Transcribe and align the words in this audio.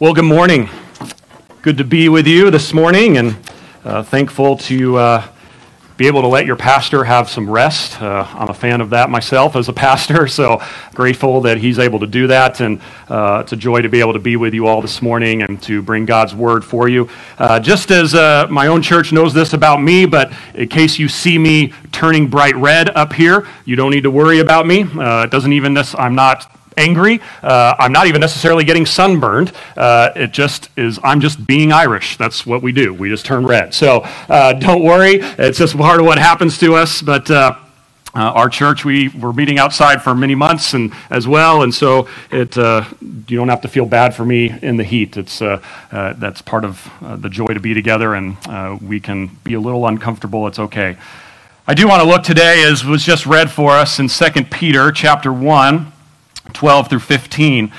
Well, 0.00 0.14
good 0.14 0.24
morning. 0.24 0.70
Good 1.60 1.76
to 1.76 1.84
be 1.84 2.08
with 2.08 2.26
you 2.26 2.50
this 2.50 2.72
morning 2.72 3.18
and 3.18 3.36
uh, 3.84 4.02
thankful 4.02 4.56
to 4.56 4.96
uh, 4.96 5.28
be 5.98 6.06
able 6.06 6.22
to 6.22 6.26
let 6.26 6.46
your 6.46 6.56
pastor 6.56 7.04
have 7.04 7.28
some 7.28 7.50
rest. 7.50 8.00
Uh, 8.00 8.26
I'm 8.26 8.48
a 8.48 8.54
fan 8.54 8.80
of 8.80 8.88
that 8.90 9.10
myself 9.10 9.56
as 9.56 9.68
a 9.68 9.72
pastor, 9.74 10.26
so 10.26 10.62
grateful 10.94 11.42
that 11.42 11.58
he's 11.58 11.78
able 11.78 11.98
to 11.98 12.06
do 12.06 12.28
that. 12.28 12.60
And 12.62 12.80
uh, 13.10 13.40
it's 13.42 13.52
a 13.52 13.56
joy 13.56 13.82
to 13.82 13.90
be 13.90 14.00
able 14.00 14.14
to 14.14 14.18
be 14.18 14.36
with 14.36 14.54
you 14.54 14.66
all 14.66 14.80
this 14.80 15.02
morning 15.02 15.42
and 15.42 15.62
to 15.64 15.82
bring 15.82 16.06
God's 16.06 16.34
word 16.34 16.64
for 16.64 16.88
you. 16.88 17.10
Uh, 17.36 17.60
just 17.60 17.90
as 17.90 18.14
uh, 18.14 18.46
my 18.48 18.68
own 18.68 18.80
church 18.80 19.12
knows 19.12 19.34
this 19.34 19.52
about 19.52 19.82
me, 19.82 20.06
but 20.06 20.32
in 20.54 20.70
case 20.70 20.98
you 20.98 21.08
see 21.08 21.36
me 21.36 21.74
turning 21.92 22.26
bright 22.26 22.56
red 22.56 22.88
up 22.88 23.12
here, 23.12 23.46
you 23.66 23.76
don't 23.76 23.90
need 23.90 24.04
to 24.04 24.10
worry 24.10 24.38
about 24.38 24.66
me. 24.66 24.80
it 24.80 25.30
doesn't 25.30 25.52
even, 25.52 25.74
this. 25.74 25.94
I'm 25.94 26.14
not 26.14 26.50
angry. 26.80 27.20
Uh, 27.42 27.74
I'm 27.78 27.92
not 27.92 28.06
even 28.06 28.20
necessarily 28.20 28.64
getting 28.64 28.86
sunburned. 28.86 29.52
Uh, 29.76 30.10
it 30.16 30.32
just 30.32 30.70
is, 30.76 30.98
I'm 31.04 31.20
just 31.20 31.46
being 31.46 31.72
Irish. 31.72 32.16
That's 32.16 32.46
what 32.46 32.62
we 32.62 32.72
do. 32.72 32.94
We 32.94 33.08
just 33.08 33.26
turn 33.26 33.46
red. 33.46 33.74
So 33.74 34.00
uh, 34.28 34.54
don't 34.54 34.82
worry. 34.82 35.20
It's 35.20 35.58
just 35.58 35.76
part 35.76 36.00
of 36.00 36.06
what 36.06 36.18
happens 36.18 36.58
to 36.58 36.74
us. 36.74 37.02
But 37.02 37.30
uh, 37.30 37.56
uh, 38.14 38.18
our 38.18 38.48
church, 38.48 38.84
we 38.84 39.08
were 39.08 39.32
meeting 39.32 39.58
outside 39.58 40.02
for 40.02 40.14
many 40.14 40.34
months 40.34 40.74
and 40.74 40.92
as 41.10 41.28
well, 41.28 41.62
and 41.62 41.72
so 41.72 42.08
it 42.32 42.58
uh, 42.58 42.84
you 43.00 43.36
don't 43.36 43.48
have 43.48 43.60
to 43.60 43.68
feel 43.68 43.86
bad 43.86 44.16
for 44.16 44.24
me 44.24 44.52
in 44.62 44.76
the 44.76 44.82
heat. 44.82 45.16
It's 45.16 45.40
uh, 45.40 45.62
uh 45.92 46.14
that's 46.14 46.42
part 46.42 46.64
of 46.64 46.90
the 47.00 47.28
joy 47.28 47.46
to 47.46 47.60
be 47.60 47.72
together, 47.72 48.14
and 48.14 48.36
we 48.82 48.98
can 48.98 49.38
be 49.44 49.54
a 49.54 49.60
little 49.60 49.86
uncomfortable. 49.86 50.48
It's 50.48 50.58
okay. 50.58 50.96
I 51.68 51.74
do 51.74 51.86
want 51.86 52.02
to 52.02 52.08
look 52.08 52.24
today, 52.24 52.64
as 52.64 52.84
was 52.84 53.04
just 53.04 53.26
read 53.26 53.48
for 53.48 53.70
us 53.70 54.00
in 54.00 54.08
2 54.08 54.44
Peter 54.50 54.90
chapter 54.90 55.32
one. 55.32 55.92
12 56.50 56.88
through 56.88 56.98
15. 57.00 57.72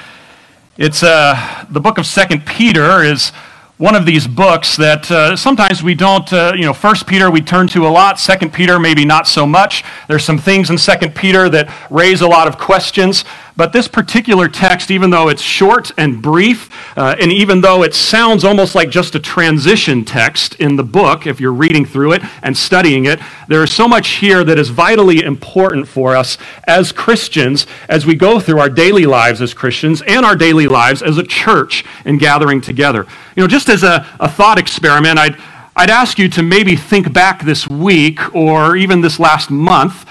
It's 0.77 1.03
uh, 1.03 1.65
the 1.69 1.79
book 1.79 1.97
of 1.97 2.05
Second 2.05 2.45
Peter 2.45 3.03
is 3.03 3.31
one 3.77 3.95
of 3.95 4.05
these 4.05 4.27
books 4.27 4.77
that 4.77 5.09
uh, 5.09 5.35
sometimes 5.35 5.81
we 5.81 5.95
don't, 5.95 6.31
uh, 6.31 6.53
you 6.55 6.65
know, 6.65 6.73
First 6.73 7.07
Peter 7.07 7.31
we 7.31 7.41
turn 7.41 7.67
to 7.69 7.87
a 7.87 7.89
lot, 7.89 8.19
Second 8.19 8.53
Peter 8.53 8.79
maybe 8.79 9.05
not 9.05 9.27
so 9.27 9.47
much. 9.47 9.83
There's 10.07 10.23
some 10.23 10.37
things 10.37 10.69
in 10.69 10.77
Second 10.77 11.15
Peter 11.15 11.49
that 11.49 11.67
raise 11.89 12.21
a 12.21 12.27
lot 12.27 12.47
of 12.47 12.59
questions. 12.59 13.25
But 13.55 13.73
this 13.73 13.87
particular 13.87 14.47
text, 14.47 14.91
even 14.91 15.09
though 15.09 15.27
it's 15.27 15.41
short 15.41 15.91
and 15.97 16.21
brief, 16.21 16.69
uh, 16.97 17.15
and 17.19 17.31
even 17.31 17.61
though 17.61 17.83
it 17.83 17.93
sounds 17.93 18.43
almost 18.43 18.75
like 18.75 18.89
just 18.89 19.15
a 19.15 19.19
transition 19.19 20.05
text 20.05 20.55
in 20.55 20.77
the 20.77 20.83
book, 20.83 21.27
if 21.27 21.39
you're 21.39 21.51
reading 21.53 21.85
through 21.85 22.13
it 22.13 22.21
and 22.43 22.57
studying 22.57 23.05
it, 23.05 23.19
there 23.47 23.63
is 23.63 23.73
so 23.73 23.87
much 23.87 24.09
here 24.15 24.43
that 24.43 24.57
is 24.57 24.69
vitally 24.69 25.23
important 25.23 25.87
for 25.87 26.15
us 26.15 26.37
as 26.65 26.91
Christians 26.91 27.67
as 27.89 28.05
we 28.05 28.15
go 28.15 28.39
through 28.39 28.59
our 28.59 28.69
daily 28.69 29.05
lives 29.05 29.41
as 29.41 29.53
Christians 29.53 30.01
and 30.07 30.25
our 30.25 30.35
daily 30.35 30.67
lives 30.67 31.01
as 31.01 31.17
a 31.17 31.23
church 31.23 31.83
in 32.05 32.17
gathering 32.17 32.61
together. 32.61 33.05
You 33.35 33.43
know, 33.43 33.47
just 33.47 33.69
as 33.69 33.83
a, 33.83 34.07
a 34.19 34.29
thought 34.29 34.59
experiment, 34.59 35.19
I'd, 35.19 35.37
I'd 35.75 35.89
ask 35.89 36.17
you 36.17 36.29
to 36.29 36.43
maybe 36.43 36.75
think 36.75 37.11
back 37.11 37.43
this 37.43 37.67
week 37.67 38.33
or 38.33 38.75
even 38.75 39.01
this 39.01 39.19
last 39.19 39.49
month 39.49 40.05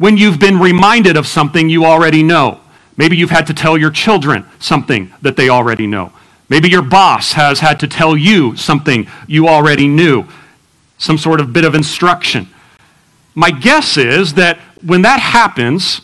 when 0.00 0.16
you've 0.16 0.40
been 0.40 0.58
reminded 0.58 1.18
of 1.18 1.26
something 1.26 1.68
you 1.68 1.84
already 1.84 2.22
know. 2.22 2.58
Maybe 2.96 3.18
you've 3.18 3.28
had 3.28 3.46
to 3.48 3.54
tell 3.54 3.76
your 3.76 3.90
children 3.90 4.46
something 4.58 5.12
that 5.20 5.36
they 5.36 5.50
already 5.50 5.86
know. 5.86 6.10
Maybe 6.48 6.70
your 6.70 6.80
boss 6.80 7.34
has 7.34 7.60
had 7.60 7.78
to 7.80 7.86
tell 7.86 8.16
you 8.16 8.56
something 8.56 9.06
you 9.26 9.46
already 9.46 9.88
knew, 9.88 10.24
some 10.96 11.18
sort 11.18 11.38
of 11.38 11.52
bit 11.52 11.66
of 11.66 11.74
instruction. 11.74 12.48
My 13.34 13.50
guess 13.50 13.98
is 13.98 14.32
that 14.34 14.56
when 14.82 15.02
that 15.02 15.20
happens, 15.20 16.00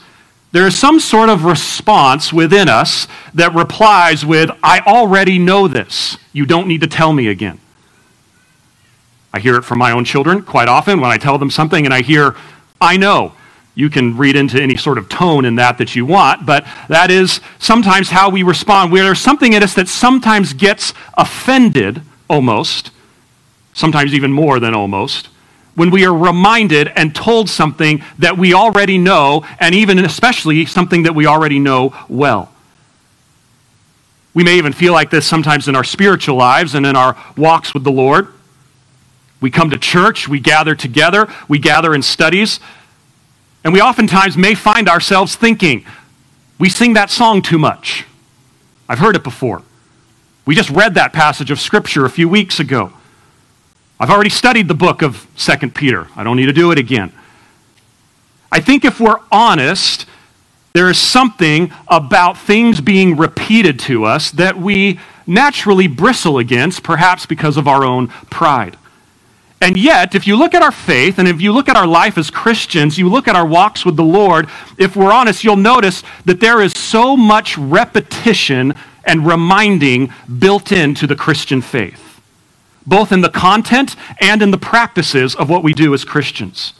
there 0.52 0.66
is 0.66 0.78
some 0.78 1.00
sort 1.00 1.30
of 1.30 1.44
response 1.44 2.34
within 2.34 2.68
us 2.68 3.08
that 3.32 3.54
replies 3.54 4.26
with, 4.26 4.50
I 4.62 4.80
already 4.80 5.38
know 5.38 5.68
this. 5.68 6.18
You 6.34 6.44
don't 6.44 6.68
need 6.68 6.82
to 6.82 6.86
tell 6.86 7.14
me 7.14 7.28
again. 7.28 7.58
I 9.32 9.40
hear 9.40 9.56
it 9.56 9.62
from 9.62 9.78
my 9.78 9.92
own 9.92 10.04
children 10.04 10.42
quite 10.42 10.68
often 10.68 11.00
when 11.00 11.10
I 11.10 11.16
tell 11.16 11.38
them 11.38 11.50
something 11.50 11.86
and 11.86 11.94
I 11.94 12.02
hear, 12.02 12.36
I 12.78 12.98
know. 12.98 13.32
You 13.76 13.90
can 13.90 14.16
read 14.16 14.36
into 14.36 14.60
any 14.60 14.76
sort 14.76 14.96
of 14.96 15.10
tone 15.10 15.44
in 15.44 15.56
that 15.56 15.76
that 15.78 15.94
you 15.94 16.06
want, 16.06 16.46
but 16.46 16.66
that 16.88 17.10
is 17.10 17.40
sometimes 17.58 18.08
how 18.08 18.30
we 18.30 18.42
respond. 18.42 18.90
Where 18.90 19.04
there's 19.04 19.20
something 19.20 19.52
in 19.52 19.62
us 19.62 19.74
that 19.74 19.86
sometimes 19.86 20.54
gets 20.54 20.94
offended, 21.14 22.00
almost, 22.28 22.90
sometimes 23.74 24.14
even 24.14 24.32
more 24.32 24.58
than 24.58 24.74
almost, 24.74 25.28
when 25.74 25.90
we 25.90 26.06
are 26.06 26.14
reminded 26.14 26.88
and 26.96 27.14
told 27.14 27.50
something 27.50 28.02
that 28.18 28.38
we 28.38 28.54
already 28.54 28.96
know, 28.96 29.44
and 29.60 29.74
even 29.74 29.98
especially 29.98 30.64
something 30.64 31.02
that 31.02 31.14
we 31.14 31.26
already 31.26 31.58
know 31.58 31.94
well. 32.08 32.50
We 34.32 34.42
may 34.42 34.56
even 34.56 34.72
feel 34.72 34.94
like 34.94 35.10
this 35.10 35.26
sometimes 35.26 35.68
in 35.68 35.76
our 35.76 35.84
spiritual 35.84 36.36
lives 36.36 36.74
and 36.74 36.86
in 36.86 36.96
our 36.96 37.14
walks 37.36 37.74
with 37.74 37.84
the 37.84 37.92
Lord. 37.92 38.28
We 39.42 39.50
come 39.50 39.68
to 39.68 39.76
church, 39.76 40.28
we 40.28 40.40
gather 40.40 40.74
together, 40.74 41.28
we 41.46 41.58
gather 41.58 41.94
in 41.94 42.00
studies, 42.00 42.58
and 43.66 43.72
we 43.72 43.80
oftentimes 43.80 44.36
may 44.36 44.54
find 44.54 44.88
ourselves 44.88 45.34
thinking, 45.34 45.84
we 46.56 46.68
sing 46.68 46.92
that 46.92 47.10
song 47.10 47.42
too 47.42 47.58
much. 47.58 48.04
I've 48.88 49.00
heard 49.00 49.16
it 49.16 49.24
before. 49.24 49.62
We 50.44 50.54
just 50.54 50.70
read 50.70 50.94
that 50.94 51.12
passage 51.12 51.50
of 51.50 51.58
Scripture 51.58 52.04
a 52.04 52.08
few 52.08 52.28
weeks 52.28 52.60
ago. 52.60 52.92
I've 53.98 54.08
already 54.08 54.30
studied 54.30 54.68
the 54.68 54.74
book 54.74 55.02
of 55.02 55.26
2 55.36 55.70
Peter. 55.70 56.06
I 56.14 56.22
don't 56.22 56.36
need 56.36 56.46
to 56.46 56.52
do 56.52 56.70
it 56.70 56.78
again. 56.78 57.12
I 58.52 58.60
think 58.60 58.84
if 58.84 59.00
we're 59.00 59.18
honest, 59.32 60.06
there 60.72 60.88
is 60.88 60.96
something 60.96 61.72
about 61.88 62.38
things 62.38 62.80
being 62.80 63.16
repeated 63.16 63.80
to 63.80 64.04
us 64.04 64.30
that 64.30 64.56
we 64.56 65.00
naturally 65.26 65.88
bristle 65.88 66.38
against, 66.38 66.84
perhaps 66.84 67.26
because 67.26 67.56
of 67.56 67.66
our 67.66 67.84
own 67.84 68.06
pride. 68.30 68.76
And 69.60 69.76
yet, 69.76 70.14
if 70.14 70.26
you 70.26 70.36
look 70.36 70.54
at 70.54 70.62
our 70.62 70.72
faith 70.72 71.18
and 71.18 71.26
if 71.26 71.40
you 71.40 71.52
look 71.52 71.68
at 71.68 71.76
our 71.76 71.86
life 71.86 72.18
as 72.18 72.30
Christians, 72.30 72.98
you 72.98 73.08
look 73.08 73.26
at 73.26 73.36
our 73.36 73.46
walks 73.46 73.86
with 73.86 73.96
the 73.96 74.04
Lord, 74.04 74.48
if 74.76 74.96
we're 74.96 75.12
honest, 75.12 75.44
you'll 75.44 75.56
notice 75.56 76.02
that 76.26 76.40
there 76.40 76.60
is 76.60 76.72
so 76.72 77.16
much 77.16 77.56
repetition 77.56 78.74
and 79.04 79.26
reminding 79.26 80.12
built 80.38 80.72
into 80.72 81.06
the 81.06 81.16
Christian 81.16 81.62
faith, 81.62 82.20
both 82.86 83.12
in 83.12 83.22
the 83.22 83.30
content 83.30 83.96
and 84.20 84.42
in 84.42 84.50
the 84.50 84.58
practices 84.58 85.34
of 85.34 85.48
what 85.48 85.62
we 85.62 85.72
do 85.72 85.94
as 85.94 86.04
Christians. 86.04 86.74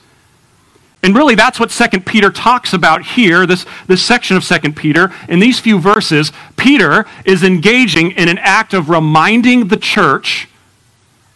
And 1.01 1.15
really, 1.15 1.35
that's 1.35 1.59
what 1.59 1.69
2 1.69 2.01
Peter 2.01 2.29
talks 2.29 2.73
about 2.73 3.03
here, 3.03 3.45
this, 3.45 3.65
this 3.87 4.03
section 4.03 4.35
of 4.35 4.43
2 4.43 4.73
Peter. 4.73 5.11
In 5.29 5.39
these 5.39 5.59
few 5.59 5.79
verses, 5.79 6.31
Peter 6.57 7.05
is 7.23 7.43
engaging 7.43 8.11
in 8.11 8.29
an 8.29 8.37
act 8.39 8.73
of 8.73 8.89
reminding 8.89 9.69
the 9.69 9.77
church 9.77 10.49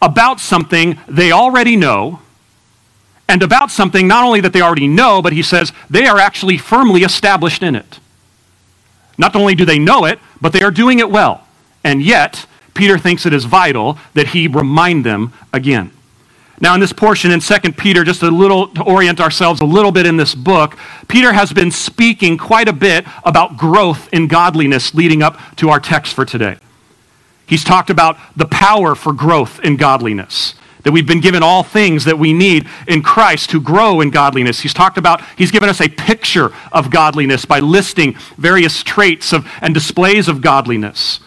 about 0.02 0.40
something 0.40 0.98
they 1.08 1.32
already 1.32 1.76
know, 1.76 2.20
and 3.28 3.42
about 3.42 3.70
something 3.70 4.06
not 4.06 4.24
only 4.24 4.40
that 4.40 4.52
they 4.52 4.60
already 4.60 4.88
know, 4.88 5.22
but 5.22 5.32
he 5.32 5.42
says 5.42 5.72
they 5.88 6.04
are 6.06 6.18
actually 6.18 6.58
firmly 6.58 7.02
established 7.02 7.62
in 7.62 7.74
it. 7.74 8.00
Not 9.16 9.34
only 9.34 9.54
do 9.54 9.64
they 9.64 9.78
know 9.78 10.04
it, 10.04 10.18
but 10.40 10.52
they 10.52 10.62
are 10.62 10.70
doing 10.70 10.98
it 10.98 11.10
well. 11.10 11.46
And 11.84 12.02
yet, 12.02 12.46
Peter 12.74 12.98
thinks 12.98 13.24
it 13.24 13.32
is 13.32 13.44
vital 13.44 13.96
that 14.14 14.28
he 14.28 14.48
remind 14.48 15.06
them 15.06 15.32
again. 15.52 15.92
Now, 16.60 16.74
in 16.74 16.80
this 16.80 16.92
portion 16.92 17.30
in 17.30 17.40
2 17.40 17.72
Peter, 17.72 18.04
just 18.04 18.22
a 18.22 18.30
little 18.30 18.68
to 18.68 18.82
orient 18.82 19.20
ourselves 19.20 19.60
a 19.60 19.64
little 19.64 19.92
bit 19.92 20.06
in 20.06 20.16
this 20.16 20.34
book, 20.34 20.76
Peter 21.08 21.32
has 21.32 21.52
been 21.52 21.70
speaking 21.70 22.38
quite 22.38 22.68
a 22.68 22.72
bit 22.72 23.04
about 23.24 23.56
growth 23.56 24.08
in 24.12 24.28
godliness 24.28 24.94
leading 24.94 25.22
up 25.22 25.38
to 25.56 25.70
our 25.70 25.80
text 25.80 26.14
for 26.14 26.24
today. 26.24 26.56
He's 27.52 27.64
talked 27.64 27.90
about 27.90 28.16
the 28.34 28.46
power 28.46 28.94
for 28.94 29.12
growth 29.12 29.60
in 29.62 29.76
godliness. 29.76 30.54
That 30.84 30.92
we've 30.92 31.06
been 31.06 31.20
given 31.20 31.42
all 31.42 31.62
things 31.62 32.06
that 32.06 32.18
we 32.18 32.32
need 32.32 32.66
in 32.88 33.02
Christ 33.02 33.50
to 33.50 33.60
grow 33.60 34.00
in 34.00 34.08
godliness. 34.08 34.60
He's 34.60 34.72
talked 34.72 34.96
about, 34.96 35.20
he's 35.36 35.50
given 35.50 35.68
us 35.68 35.78
a 35.82 35.90
picture 35.90 36.50
of 36.72 36.88
godliness 36.88 37.44
by 37.44 37.60
listing 37.60 38.14
various 38.38 38.82
traits 38.82 39.34
of, 39.34 39.46
and 39.60 39.74
displays 39.74 40.28
of 40.28 40.40
godliness. 40.40 41.20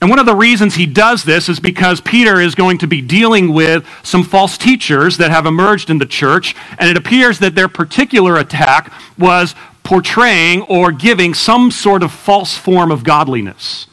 And 0.00 0.10
one 0.10 0.18
of 0.18 0.26
the 0.26 0.34
reasons 0.34 0.74
he 0.74 0.86
does 0.86 1.22
this 1.22 1.48
is 1.48 1.60
because 1.60 2.00
Peter 2.00 2.40
is 2.40 2.56
going 2.56 2.78
to 2.78 2.88
be 2.88 3.00
dealing 3.00 3.52
with 3.52 3.86
some 4.02 4.24
false 4.24 4.58
teachers 4.58 5.18
that 5.18 5.30
have 5.30 5.46
emerged 5.46 5.88
in 5.88 5.98
the 5.98 6.04
church, 6.04 6.56
and 6.80 6.90
it 6.90 6.96
appears 6.96 7.38
that 7.38 7.54
their 7.54 7.68
particular 7.68 8.38
attack 8.38 8.92
was 9.16 9.54
portraying 9.84 10.62
or 10.62 10.90
giving 10.90 11.32
some 11.32 11.70
sort 11.70 12.02
of 12.02 12.10
false 12.10 12.56
form 12.58 12.90
of 12.90 13.04
godliness. 13.04 13.87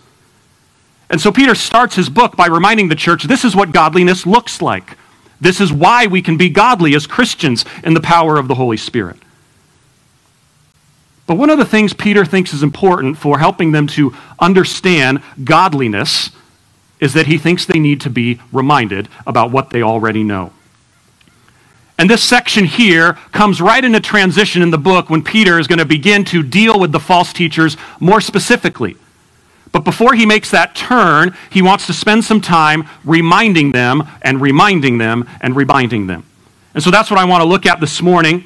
And 1.09 1.21
so 1.21 1.31
Peter 1.31 1.55
starts 1.55 1.95
his 1.95 2.09
book 2.09 2.35
by 2.35 2.47
reminding 2.47 2.89
the 2.89 2.95
church 2.95 3.23
this 3.23 3.45
is 3.45 3.55
what 3.55 3.71
godliness 3.71 4.25
looks 4.25 4.61
like. 4.61 4.97
This 5.39 5.61
is 5.61 5.71
why 5.71 6.07
we 6.07 6.21
can 6.21 6.37
be 6.37 6.49
godly 6.49 6.95
as 6.95 7.05
Christians 7.07 7.65
in 7.83 7.93
the 7.93 8.01
power 8.01 8.37
of 8.37 8.47
the 8.47 8.55
Holy 8.55 8.77
Spirit. 8.77 9.17
But 11.27 11.35
one 11.35 11.49
of 11.49 11.57
the 11.57 11.65
things 11.65 11.93
Peter 11.93 12.23
thinks 12.23 12.53
is 12.53 12.63
important 12.63 13.17
for 13.17 13.39
helping 13.39 13.71
them 13.71 13.87
to 13.87 14.15
understand 14.39 15.21
godliness 15.43 16.29
is 16.99 17.13
that 17.13 17.27
he 17.27 17.37
thinks 17.37 17.65
they 17.65 17.79
need 17.79 18.01
to 18.01 18.09
be 18.09 18.39
reminded 18.51 19.09
about 19.27 19.51
what 19.51 19.71
they 19.71 19.81
already 19.81 20.23
know. 20.23 20.53
And 21.97 22.09
this 22.09 22.23
section 22.23 22.65
here 22.65 23.13
comes 23.31 23.61
right 23.61 23.83
in 23.83 23.95
a 23.95 23.99
transition 23.99 24.61
in 24.61 24.69
the 24.69 24.77
book 24.77 25.09
when 25.09 25.23
Peter 25.23 25.59
is 25.59 25.67
going 25.67 25.79
to 25.79 25.85
begin 25.85 26.25
to 26.25 26.43
deal 26.43 26.79
with 26.79 26.91
the 26.91 26.99
false 26.99 27.31
teachers 27.31 27.77
more 27.99 28.21
specifically. 28.21 28.97
But 29.75 29.83
before 29.83 30.13
he 30.13 30.25
makes 30.25 30.51
that 30.51 30.73
turn, 30.73 31.35
he 31.49 31.61
wants 31.61 31.85
to 31.87 31.93
spend 31.93 32.23
some 32.23 32.39
time 32.39 32.87
reminding 33.03 33.73
them 33.73 34.07
and 34.21 34.39
reminding 34.39 34.99
them 34.99 35.27
and 35.41 35.53
reminding 35.53 36.07
them. 36.07 36.23
And 36.73 36.81
so 36.81 36.91
that's 36.91 37.11
what 37.11 37.19
I 37.19 37.25
want 37.25 37.43
to 37.43 37.45
look 37.45 37.65
at 37.65 37.81
this 37.81 38.01
morning. 38.01 38.45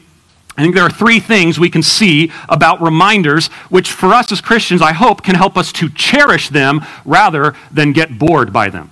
I 0.57 0.63
think 0.63 0.73
there 0.73 0.83
are 0.83 0.89
three 0.89 1.19
things 1.19 1.59
we 1.59 1.69
can 1.69 1.83
see 1.83 2.31
about 2.49 2.81
reminders, 2.81 3.45
which 3.69 3.91
for 3.91 4.11
us 4.11 4.31
as 4.31 4.41
Christians, 4.41 4.81
I 4.81 4.91
hope, 4.91 5.21
can 5.21 5.35
help 5.35 5.55
us 5.55 5.71
to 5.73 5.89
cherish 5.89 6.49
them 6.49 6.83
rather 7.05 7.53
than 7.71 7.93
get 7.93 8.17
bored 8.17 8.51
by 8.51 8.71
them. 8.71 8.89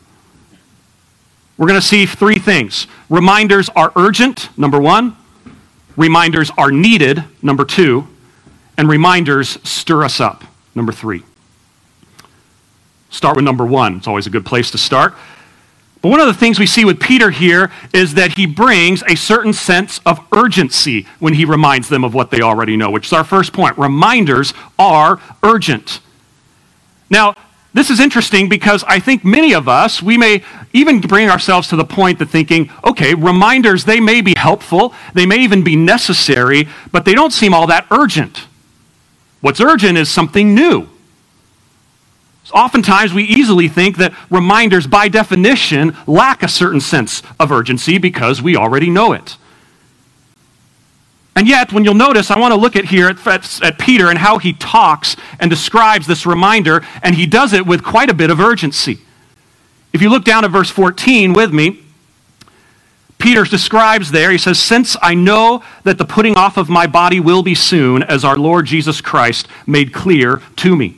We're 1.57 1.67
going 1.67 1.81
to 1.81 1.87
see 1.87 2.05
three 2.05 2.37
things. 2.37 2.85
Reminders 3.09 3.67
are 3.69 3.91
urgent, 3.95 4.55
number 4.55 4.79
one. 4.79 5.17
Reminders 5.95 6.51
are 6.55 6.69
needed, 6.69 7.23
number 7.41 7.65
two. 7.65 8.07
And 8.77 8.87
reminders 8.87 9.57
stir 9.67 10.03
us 10.03 10.19
up, 10.19 10.43
number 10.75 10.91
three. 10.91 11.23
Start 13.17 13.35
with 13.35 13.45
number 13.45 13.65
one. 13.65 13.95
It's 13.95 14.07
always 14.07 14.27
a 14.27 14.29
good 14.29 14.45
place 14.45 14.69
to 14.69 14.77
start. 14.77 15.15
But 16.03 16.09
one 16.09 16.19
of 16.19 16.27
the 16.27 16.35
things 16.35 16.59
we 16.59 16.67
see 16.67 16.85
with 16.85 16.99
Peter 16.99 17.31
here 17.31 17.71
is 17.91 18.13
that 18.13 18.33
he 18.33 18.45
brings 18.45 19.01
a 19.07 19.15
certain 19.15 19.53
sense 19.53 19.99
of 20.05 20.19
urgency 20.31 21.07
when 21.17 21.33
he 21.33 21.43
reminds 21.43 21.89
them 21.89 22.03
of 22.03 22.13
what 22.13 22.29
they 22.29 22.41
already 22.41 22.77
know, 22.77 22.91
which 22.91 23.07
is 23.07 23.13
our 23.13 23.23
first 23.23 23.53
point. 23.53 23.75
Reminders 23.75 24.53
are 24.77 25.19
urgent. 25.41 25.99
Now, 27.09 27.33
this 27.73 27.89
is 27.89 27.99
interesting 27.99 28.49
because 28.49 28.83
I 28.83 28.99
think 28.99 29.25
many 29.25 29.51
of 29.55 29.67
us, 29.67 29.99
we 29.99 30.15
may 30.15 30.43
even 30.71 31.01
bring 31.01 31.27
ourselves 31.27 31.69
to 31.69 31.75
the 31.75 31.85
point 31.85 32.21
of 32.21 32.29
thinking, 32.29 32.69
okay, 32.85 33.15
reminders, 33.15 33.83
they 33.83 33.99
may 33.99 34.21
be 34.21 34.35
helpful, 34.37 34.93
they 35.15 35.25
may 35.25 35.37
even 35.37 35.63
be 35.63 35.75
necessary, 35.75 36.67
but 36.91 37.03
they 37.03 37.15
don't 37.15 37.33
seem 37.33 37.55
all 37.55 37.65
that 37.65 37.87
urgent. 37.89 38.45
What's 39.41 39.59
urgent 39.59 39.97
is 39.97 40.07
something 40.07 40.53
new. 40.53 40.87
Oftentimes, 42.53 43.13
we 43.13 43.23
easily 43.23 43.67
think 43.67 43.97
that 43.97 44.13
reminders, 44.29 44.87
by 44.87 45.07
definition, 45.07 45.95
lack 46.07 46.43
a 46.43 46.47
certain 46.47 46.79
sense 46.79 47.21
of 47.39 47.51
urgency 47.51 47.97
because 47.97 48.41
we 48.41 48.55
already 48.55 48.89
know 48.89 49.13
it. 49.13 49.37
And 51.35 51.47
yet, 51.47 51.71
when 51.71 51.83
you'll 51.83 51.93
notice, 51.93 52.31
I 52.31 52.39
want 52.39 52.53
to 52.53 52.59
look 52.59 52.75
at 52.75 52.85
here 52.85 53.09
at, 53.09 53.27
at, 53.27 53.61
at, 53.61 53.77
Peter 53.77 54.09
and 54.09 54.17
how 54.17 54.39
he 54.39 54.53
talks 54.53 55.15
and 55.39 55.51
describes 55.51 56.07
this 56.07 56.25
reminder, 56.25 56.83
and 57.03 57.15
he 57.15 57.27
does 57.27 57.53
it 57.53 57.67
with 57.67 57.83
quite 57.83 58.09
a 58.09 58.13
bit 58.15 58.31
of 58.31 58.39
urgency. 58.39 58.99
If 59.93 60.01
you 60.01 60.09
look 60.09 60.23
down 60.23 60.45
at 60.45 60.51
verse 60.51 60.71
14 60.71 61.33
with 61.33 61.53
me, 61.53 61.83
Peter 63.19 63.43
describes 63.43 64.11
there, 64.11 64.31
he 64.31 64.37
says, 64.37 64.59
Since 64.59 64.95
I 65.01 65.13
know 65.13 65.63
that 65.83 65.97
the 65.97 66.05
putting 66.05 66.35
off 66.35 66.57
of 66.57 66.69
my 66.69 66.87
body 66.87 67.19
will 67.19 67.43
be 67.43 67.55
soon, 67.55 68.03
as 68.03 68.23
our 68.23 68.37
Lord 68.37 68.65
Jesus 68.65 69.01
Christ 69.01 69.47
made 69.65 69.93
clear 69.93 70.41
to 70.57 70.75
me. 70.75 70.97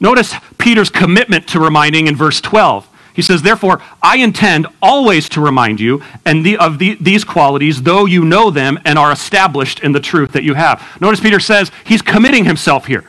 Notice 0.00 0.34
Peter's 0.58 0.90
commitment 0.90 1.46
to 1.48 1.60
reminding 1.60 2.06
in 2.06 2.16
verse 2.16 2.40
12. 2.40 2.88
He 3.14 3.22
says, 3.22 3.42
Therefore, 3.42 3.82
I 4.02 4.16
intend 4.16 4.66
always 4.80 5.28
to 5.30 5.40
remind 5.40 5.78
you 5.78 6.02
and 6.24 6.44
the, 6.44 6.56
of 6.56 6.78
the, 6.78 6.96
these 7.00 7.22
qualities, 7.22 7.82
though 7.82 8.06
you 8.06 8.24
know 8.24 8.50
them 8.50 8.78
and 8.84 8.98
are 8.98 9.12
established 9.12 9.80
in 9.80 9.92
the 9.92 10.00
truth 10.00 10.32
that 10.32 10.42
you 10.42 10.54
have. 10.54 10.82
Notice 11.00 11.20
Peter 11.20 11.40
says 11.40 11.70
he's 11.84 12.02
committing 12.02 12.44
himself 12.46 12.86
here. 12.86 13.04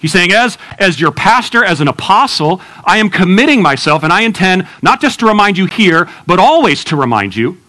He's 0.00 0.10
saying, 0.10 0.32
as, 0.32 0.58
as 0.80 1.00
your 1.00 1.12
pastor, 1.12 1.62
as 1.62 1.80
an 1.80 1.86
apostle, 1.86 2.60
I 2.84 2.98
am 2.98 3.08
committing 3.08 3.62
myself, 3.62 4.02
and 4.02 4.12
I 4.12 4.22
intend 4.22 4.66
not 4.82 5.00
just 5.00 5.20
to 5.20 5.26
remind 5.26 5.56
you 5.56 5.66
here, 5.66 6.08
but 6.26 6.40
always 6.40 6.82
to 6.84 6.96
remind 6.96 7.36
you 7.36 7.61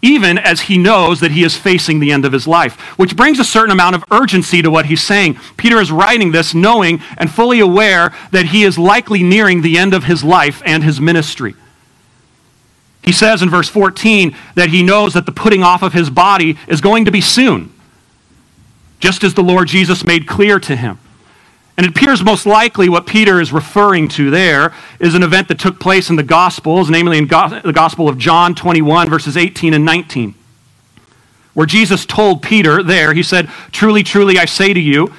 even 0.00 0.38
as 0.38 0.62
he 0.62 0.78
knows 0.78 1.20
that 1.20 1.32
he 1.32 1.42
is 1.42 1.56
facing 1.56 1.98
the 1.98 2.12
end 2.12 2.24
of 2.24 2.32
his 2.32 2.46
life, 2.46 2.78
which 2.98 3.16
brings 3.16 3.40
a 3.40 3.44
certain 3.44 3.72
amount 3.72 3.96
of 3.96 4.04
urgency 4.10 4.62
to 4.62 4.70
what 4.70 4.86
he's 4.86 5.02
saying. 5.02 5.38
Peter 5.56 5.80
is 5.80 5.90
writing 5.90 6.30
this 6.30 6.54
knowing 6.54 7.00
and 7.16 7.30
fully 7.30 7.58
aware 7.58 8.14
that 8.30 8.46
he 8.46 8.62
is 8.62 8.78
likely 8.78 9.22
nearing 9.22 9.62
the 9.62 9.76
end 9.76 9.94
of 9.94 10.04
his 10.04 10.22
life 10.22 10.62
and 10.64 10.84
his 10.84 11.00
ministry. 11.00 11.54
He 13.02 13.12
says 13.12 13.42
in 13.42 13.50
verse 13.50 13.68
14 13.68 14.36
that 14.54 14.68
he 14.68 14.82
knows 14.82 15.14
that 15.14 15.26
the 15.26 15.32
putting 15.32 15.62
off 15.62 15.82
of 15.82 15.92
his 15.92 16.10
body 16.10 16.58
is 16.68 16.80
going 16.80 17.06
to 17.06 17.10
be 17.10 17.20
soon, 17.20 17.72
just 19.00 19.24
as 19.24 19.34
the 19.34 19.42
Lord 19.42 19.66
Jesus 19.66 20.04
made 20.04 20.28
clear 20.28 20.60
to 20.60 20.76
him. 20.76 20.98
And 21.78 21.86
it 21.86 21.90
appears 21.90 22.24
most 22.24 22.44
likely 22.44 22.88
what 22.88 23.06
Peter 23.06 23.40
is 23.40 23.52
referring 23.52 24.08
to 24.08 24.30
there 24.30 24.74
is 24.98 25.14
an 25.14 25.22
event 25.22 25.46
that 25.46 25.60
took 25.60 25.78
place 25.78 26.10
in 26.10 26.16
the 26.16 26.24
Gospels, 26.24 26.90
namely 26.90 27.18
in 27.18 27.28
the 27.28 27.72
Gospel 27.72 28.08
of 28.08 28.18
John 28.18 28.56
21, 28.56 29.08
verses 29.08 29.36
18 29.36 29.72
and 29.74 29.84
19, 29.84 30.34
where 31.54 31.66
Jesus 31.66 32.04
told 32.04 32.42
Peter 32.42 32.82
there, 32.82 33.14
he 33.14 33.22
said, 33.22 33.48
Truly, 33.70 34.02
truly, 34.02 34.38
I 34.38 34.44
say 34.44 34.74
to 34.74 34.80
you, 34.80 35.14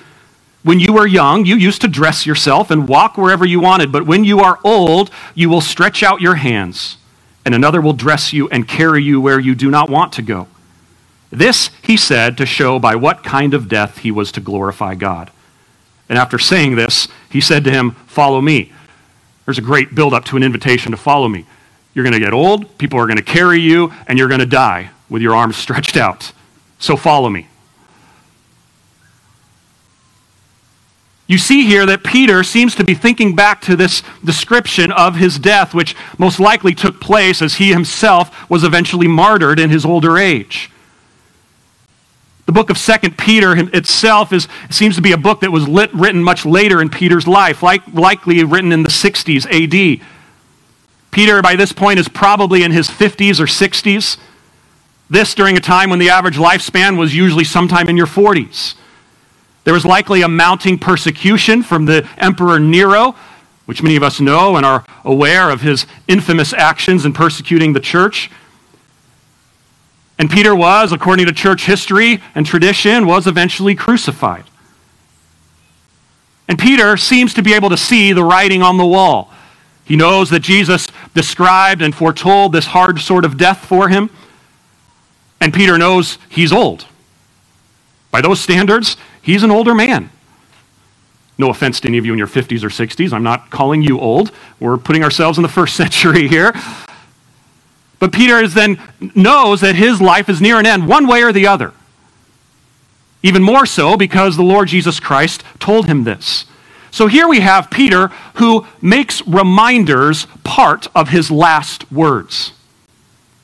when 0.62 0.82
you 0.82 0.92
were 0.92 1.08
young, 1.08 1.46
you 1.46 1.56
used 1.56 1.80
to 1.80 1.88
dress 1.88 2.26
yourself 2.26 2.70
and 2.70 2.90
walk 2.90 3.18
wherever 3.18 3.46
you 3.46 3.62
wanted, 3.62 3.94
but 3.94 4.06
when 4.06 4.26
you 4.26 4.42
are 4.42 4.60
old, 4.66 5.12
you 5.34 5.48
will 5.48 5.62
stretch 5.62 6.04
out 6.04 6.20
your 6.20 6.36
hands, 6.36 6.98
and 7.46 7.56
another 7.56 7.80
will 7.80 7.94
dress 7.94 8.34
you 8.34 8.50
and 8.50 8.68
carry 8.68 9.02
you 9.02 9.22
where 9.22 9.40
you 9.40 9.56
do 9.56 9.72
not 9.72 9.90
want 9.90 10.12
to 10.12 10.22
go. 10.22 10.50
This 11.32 11.70
he 11.82 11.96
said 11.96 12.38
to 12.38 12.46
show 12.46 12.80
by 12.80 12.98
what 12.98 13.24
kind 13.24 13.54
of 13.54 13.70
death 13.70 14.00
he 14.00 14.12
was 14.12 14.30
to 14.34 14.42
glorify 14.42 14.96
God. 14.96 15.32
And 16.10 16.18
after 16.18 16.40
saying 16.40 16.76
this, 16.76 17.08
he 17.30 17.40
said 17.40 17.64
to 17.66 17.72
him, 17.72 17.92
Follow 18.08 18.42
me. 18.42 18.74
There's 19.46 19.60
a 19.60 19.62
great 19.62 19.96
buildup 19.96 20.26
to 20.26 20.38
an 20.38 20.44
invitation 20.44 20.92
to 20.92 20.98
follow 20.98 21.28
me. 21.28 21.46
You're 21.94 22.04
going 22.04 22.14
to 22.14 22.20
get 22.20 22.34
old, 22.34 22.78
people 22.78 23.00
are 23.00 23.06
going 23.06 23.18
to 23.18 23.24
carry 23.24 23.60
you, 23.60 23.94
and 24.08 24.18
you're 24.18 24.28
going 24.28 24.42
to 24.42 24.46
die 24.46 24.92
with 25.10 25.22
your 25.22 25.36
arms 25.36 25.58
stretched 25.58 25.98
out. 25.98 26.32
So 26.80 26.96
follow 26.96 27.30
me. 27.30 27.48
You 31.28 31.38
see 31.38 31.64
here 31.64 31.86
that 31.86 32.04
Peter 32.04 32.44
seems 32.44 32.74
to 32.74 32.84
be 32.84 32.96
thinking 32.96 33.36
back 33.36 33.62
to 33.62 33.76
this 33.76 34.02
description 34.26 34.92
of 34.92 35.16
his 35.16 35.38
death, 35.38 35.76
which 35.76 35.96
most 36.18 36.40
likely 36.40 36.74
took 36.74 37.00
place 37.00 37.44
as 37.44 37.56
he 37.56 37.72
himself 37.72 38.50
was 38.50 38.64
eventually 38.64 39.08
martyred 39.08 39.60
in 39.60 39.70
his 39.70 39.86
older 39.86 40.18
age. 40.18 40.72
The 42.50 42.54
book 42.54 42.72
of 42.72 42.80
Second 42.80 43.16
Peter 43.16 43.56
itself 43.56 44.34
is, 44.34 44.48
seems 44.72 44.96
to 44.96 45.04
be 45.04 45.12
a 45.12 45.18
book 45.18 45.42
that 45.42 45.52
was 45.52 45.68
lit, 45.68 45.94
written 45.94 46.24
much 46.24 46.48
later 46.48 46.82
in 46.82 46.90
Peter's 46.90 47.28
life, 47.28 47.62
like, 47.62 47.84
likely 47.94 48.44
written 48.44 48.72
in 48.72 48.82
the 48.82 48.90
60s 48.90 49.46
AD. 49.46 50.04
Peter, 51.12 51.44
by 51.44 51.56
this 51.56 51.72
point, 51.72 52.00
is 52.00 52.08
probably 52.08 52.64
in 52.64 52.72
his 52.72 52.88
50s 52.90 53.40
or 53.40 53.46
60s. 53.46 54.18
This 55.12 55.36
during 55.36 55.58
a 55.58 55.60
time 55.60 55.92
when 55.92 56.00
the 56.00 56.10
average 56.10 56.38
lifespan 56.38 56.98
was 56.98 57.16
usually 57.16 57.44
sometime 57.44 57.88
in 57.88 57.96
your 57.96 58.08
40s. 58.08 58.74
There 59.64 59.76
was 59.76 59.86
likely 59.86 60.24
a 60.24 60.28
mounting 60.28 60.80
persecution 60.80 61.62
from 61.62 61.86
the 61.86 62.10
Emperor 62.18 62.60
Nero, 62.60 63.14
which 63.68 63.84
many 63.84 63.96
of 63.96 64.02
us 64.02 64.20
know 64.20 64.56
and 64.56 64.66
are 64.66 64.84
aware 65.06 65.52
of 65.52 65.62
his 65.62 65.86
infamous 66.08 66.52
actions 66.52 67.06
in 67.06 67.14
persecuting 67.14 67.74
the 67.74 67.80
church. 67.80 68.32
And 70.20 70.30
Peter 70.30 70.54
was, 70.54 70.92
according 70.92 71.28
to 71.28 71.32
church 71.32 71.66
history 71.66 72.22
and 72.36 72.46
tradition, 72.46 73.08
was 73.08 73.26
eventually 73.26 73.74
crucified. 73.74 74.44
And 76.50 76.60
Peter 76.60 76.98
seems 76.98 77.34
to 77.36 77.42
be 77.42 77.54
able 77.54 77.70
to 77.70 77.78
see 77.78 78.12
the 78.12 78.24
writing 78.24 78.62
on 78.62 78.78
the 78.78 78.86
wall. 78.86 79.32
He 79.86 79.96
knows 79.96 80.30
that 80.32 80.42
Jesus 80.42 80.90
described 81.16 81.82
and 81.82 81.96
foretold 81.96 82.52
this 82.52 82.66
hard 82.66 83.00
sort 83.00 83.24
of 83.24 83.38
death 83.38 83.66
for 83.66 83.88
him. 83.88 84.10
And 85.40 85.54
Peter 85.54 85.78
knows 85.78 86.18
he's 86.28 86.52
old. 86.52 86.86
By 88.12 88.22
those 88.22 88.42
standards, 88.42 88.98
he's 89.22 89.44
an 89.44 89.52
older 89.52 89.74
man. 89.74 90.10
No 91.38 91.50
offense 91.50 91.80
to 91.82 91.88
any 91.88 91.98
of 91.98 92.06
you 92.06 92.12
in 92.12 92.18
your 92.18 92.28
50s 92.28 92.64
or 92.64 92.68
60s. 92.68 93.14
I'm 93.14 93.24
not 93.24 93.50
calling 93.50 93.82
you 93.82 94.00
old. 94.00 94.32
We're 94.60 94.78
putting 94.78 95.04
ourselves 95.04 95.38
in 95.38 95.44
the 95.44 95.48
first 95.48 95.76
century 95.78 96.28
here. 96.28 96.54
But 98.00 98.14
Peter 98.14 98.48
then 98.48 98.80
knows 99.14 99.62
that 99.62 99.76
his 99.76 100.02
life 100.02 100.30
is 100.30 100.42
near 100.42 100.58
an 100.58 100.66
end, 100.66 100.88
one 100.88 101.06
way 101.06 101.22
or 101.22 101.34
the 101.34 101.48
other. 101.48 101.74
Even 103.22 103.44
more 103.44 103.66
so 103.66 103.98
because 103.98 104.38
the 104.38 104.44
Lord 104.44 104.70
Jesus 104.70 105.00
Christ 105.00 105.44
told 105.60 105.86
him 105.86 106.06
this. 106.06 106.46
So 106.92 107.08
here 107.08 107.28
we 107.28 107.42
have 107.42 107.70
Peter 107.70 108.08
who 108.36 108.66
makes 108.82 109.26
reminders 109.28 110.26
part 110.44 110.88
of 110.96 111.10
his 111.10 111.30
last 111.30 111.92
words. 111.92 112.54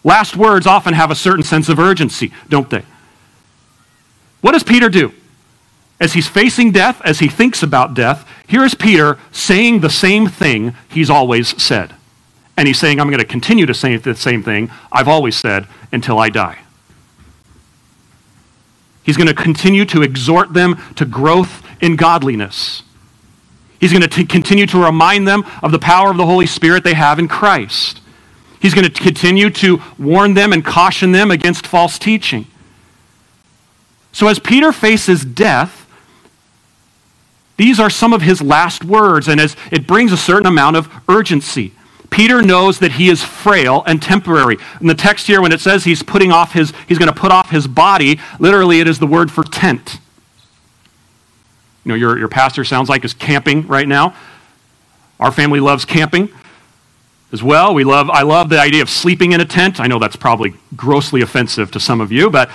Last 0.04 0.38
words 0.38 0.66
often 0.66 0.94
have 0.94 1.12
a 1.12 1.16
certain 1.16 1.44
sense 1.44 1.68
of 1.68 1.80
urgency, 1.80 2.32
don't 2.48 2.70
they? 2.70 2.84
What 4.42 4.54
does 4.54 4.64
Peter 4.64 4.90
do? 4.90 5.12
As 6.00 6.14
he's 6.14 6.28
facing 6.28 6.72
death, 6.72 7.02
as 7.04 7.20
he 7.20 7.28
thinks 7.28 7.64
about 7.64 7.94
death, 7.94 8.28
here 8.48 8.64
is 8.64 8.76
Peter 8.76 9.18
saying 9.32 9.80
the 9.80 9.90
same 9.90 10.28
thing 10.28 10.76
he's 10.90 11.10
always 11.10 11.62
said. 11.62 11.94
And 12.58 12.68
he's 12.68 12.80
saying, 12.80 13.00
I'm 13.00 13.08
going 13.08 13.20
to 13.20 13.26
continue 13.26 13.66
to 13.66 13.74
say 13.74 13.98
the 13.98 14.16
same 14.16 14.42
thing 14.42 14.72
I've 14.92 15.08
always 15.08 15.36
said 15.36 15.68
until 15.92 16.20
I 16.20 16.30
die. 16.30 16.60
He's 19.04 19.18
going 19.18 19.28
to 19.28 19.34
continue 19.34 19.86
to 19.86 20.02
exhort 20.02 20.54
them 20.54 20.82
to 20.96 21.06
growth 21.06 21.62
in 21.82 21.96
godliness. 21.96 22.82
He's 23.80 23.92
going 23.92 24.08
to 24.08 24.26
continue 24.26 24.66
to 24.68 24.84
remind 24.84 25.28
them 25.28 25.44
of 25.62 25.72
the 25.72 25.80
power 25.80 26.10
of 26.10 26.18
the 26.18 26.26
Holy 26.26 26.48
Spirit 26.48 26.84
they 26.84 26.94
have 26.94 27.20
in 27.20 27.28
Christ. 27.28 28.02
He's 28.62 28.74
going 28.74 28.90
to 28.90 29.02
continue 29.02 29.50
to 29.52 29.82
warn 30.00 30.34
them 30.34 30.54
and 30.54 30.66
caution 30.66 31.12
them 31.12 31.30
against 31.30 31.68
false 31.68 32.00
teaching. 32.00 32.48
So 34.12 34.28
as 34.28 34.40
Peter 34.40 34.72
faces 34.72 35.26
death, 35.26 35.86
These 37.58 37.80
are 37.80 37.90
some 37.90 38.14
of 38.14 38.22
his 38.22 38.42
last 38.42 38.84
words, 38.84 39.28
and 39.28 39.40
as 39.40 39.56
it 39.72 39.88
brings 39.88 40.12
a 40.12 40.18
certain 40.18 40.46
amount 40.46 40.76
of 40.76 40.90
urgency. 41.08 41.72
Peter 42.16 42.42
knows 42.42 42.80
that 42.80 42.94
he 42.94 43.10
is 43.10 43.22
frail 43.22 43.84
and 43.86 44.02
temporary. 44.02 44.58
In 44.80 44.88
the 44.88 44.96
text 44.96 45.28
here, 45.28 45.42
when 45.42 45.52
it 45.52 45.60
says 45.60 45.84
he's 45.84 46.02
putting 46.02 46.32
off 46.32 46.54
his, 46.54 46.72
he's 46.88 46.98
going 46.98 47.14
to 47.14 47.20
put 47.20 47.30
off 47.30 47.50
his 47.50 47.68
body, 47.68 48.22
literally 48.40 48.80
it 48.80 48.88
is 48.88 49.00
the 49.00 49.06
word 49.06 49.30
for 49.30 49.44
tent. 49.44 50.00
You 51.84 51.90
know, 51.90 51.96
your, 51.96 52.18
your 52.18 52.30
pastor 52.30 52.64
sounds 52.64 52.88
like 52.88 53.04
is 53.04 53.14
camping 53.14 53.68
right 53.68 53.86
now. 53.86 54.16
Our 55.20 55.30
family 55.30 55.60
loves 55.60 55.84
camping 55.84 56.30
as 57.34 57.44
well. 57.44 57.74
We 57.74 57.84
love, 57.84 58.10
I 58.10 58.22
love 58.22 58.48
the 58.48 58.62
idea 58.62 58.82
of 58.82 58.90
sleeping 58.90 59.34
in 59.34 59.42
a 59.42 59.46
tent. 59.46 59.82
I 59.82 59.88
know 59.88 60.00
that's 60.00 60.16
probably 60.16 60.54
grossly 60.74 61.20
offensive 61.20 61.70
to 61.72 61.82
some 61.82 62.00
of 62.00 62.14
you, 62.14 62.30
but 62.30 62.50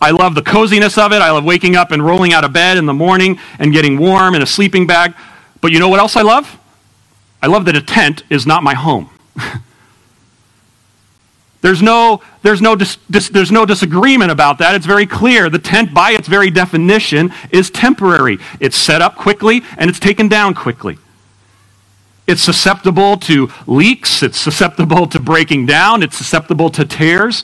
I 0.00 0.10
love 0.10 0.34
the 0.34 0.42
coziness 0.42 0.98
of 0.98 1.12
it. 1.12 1.22
I 1.22 1.30
love 1.30 1.44
waking 1.44 1.76
up 1.76 1.92
and 1.92 2.04
rolling 2.04 2.32
out 2.32 2.42
of 2.42 2.52
bed 2.52 2.76
in 2.76 2.86
the 2.86 2.92
morning 2.92 3.38
and 3.60 3.72
getting 3.72 3.98
warm 4.00 4.34
in 4.34 4.42
a 4.42 4.46
sleeping 4.46 4.88
bag. 4.88 5.14
But 5.60 5.70
you 5.70 5.78
know 5.78 5.88
what 5.88 6.00
else 6.00 6.16
I 6.16 6.22
love? 6.22 6.59
I 7.42 7.46
love 7.46 7.64
that 7.66 7.76
a 7.76 7.82
tent 7.82 8.22
is 8.30 8.46
not 8.46 8.62
my 8.62 8.74
home. 8.74 9.08
there's, 11.62 11.80
no, 11.80 12.20
there's, 12.42 12.60
no 12.60 12.76
dis, 12.76 12.98
dis, 13.10 13.28
there's 13.28 13.50
no 13.50 13.64
disagreement 13.64 14.30
about 14.30 14.58
that. 14.58 14.74
It's 14.74 14.86
very 14.86 15.06
clear. 15.06 15.48
The 15.48 15.58
tent, 15.58 15.94
by 15.94 16.12
its 16.12 16.28
very 16.28 16.50
definition, 16.50 17.32
is 17.50 17.70
temporary. 17.70 18.38
It's 18.60 18.76
set 18.76 19.00
up 19.00 19.16
quickly 19.16 19.62
and 19.78 19.88
it's 19.88 20.00
taken 20.00 20.28
down 20.28 20.54
quickly. 20.54 20.98
It's 22.26 22.42
susceptible 22.42 23.16
to 23.18 23.50
leaks, 23.66 24.22
it's 24.22 24.38
susceptible 24.38 25.08
to 25.08 25.18
breaking 25.18 25.66
down, 25.66 26.02
it's 26.02 26.16
susceptible 26.16 26.70
to 26.70 26.84
tears. 26.84 27.42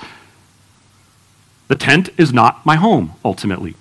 The 1.67 1.75
tent 1.75 2.11
is 2.17 2.33
not 2.33 2.65
my 2.65 2.77
home, 2.77 3.15
ultimately. 3.25 3.75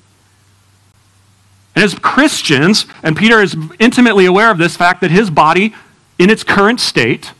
And 1.76 1.84
as 1.84 1.94
Christians, 1.94 2.86
and 3.04 3.16
Peter 3.16 3.42
is 3.42 3.56
intimately 3.78 4.26
aware 4.26 4.50
of 4.50 4.58
this 4.58 4.76
fact 4.76 5.02
that 5.02 5.12
his 5.12 5.30
body, 5.30 5.76
in 6.18 6.30
its 6.30 6.44
current 6.44 6.80
state, 6.80 7.34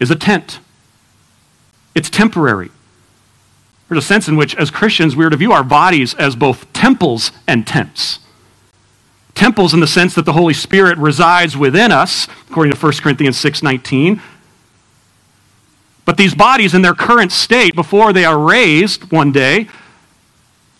is 0.00 0.10
a 0.10 0.16
tent. 0.16 0.58
It's 1.94 2.10
temporary. 2.10 2.70
There's 3.88 4.02
a 4.02 4.06
sense 4.06 4.28
in 4.28 4.36
which, 4.36 4.56
as 4.56 4.70
Christians, 4.70 5.14
we 5.14 5.24
are 5.24 5.30
to 5.30 5.36
view 5.36 5.52
our 5.52 5.62
bodies 5.62 6.14
as 6.14 6.34
both 6.34 6.72
temples 6.72 7.30
and 7.46 7.66
tents. 7.66 8.18
Temples 9.34 9.74
in 9.74 9.80
the 9.80 9.86
sense 9.86 10.14
that 10.14 10.24
the 10.24 10.32
Holy 10.32 10.54
Spirit 10.54 10.98
resides 10.98 11.56
within 11.56 11.92
us, 11.92 12.26
according 12.48 12.72
to 12.72 12.78
1 12.78 12.92
Corinthians 12.94 13.36
6.19, 13.36 14.20
but 16.04 16.16
these 16.16 16.34
bodies 16.34 16.74
in 16.74 16.82
their 16.82 16.94
current 16.94 17.32
state, 17.32 17.74
before 17.74 18.12
they 18.12 18.24
are 18.24 18.38
raised 18.38 19.10
one 19.10 19.32
day, 19.32 19.68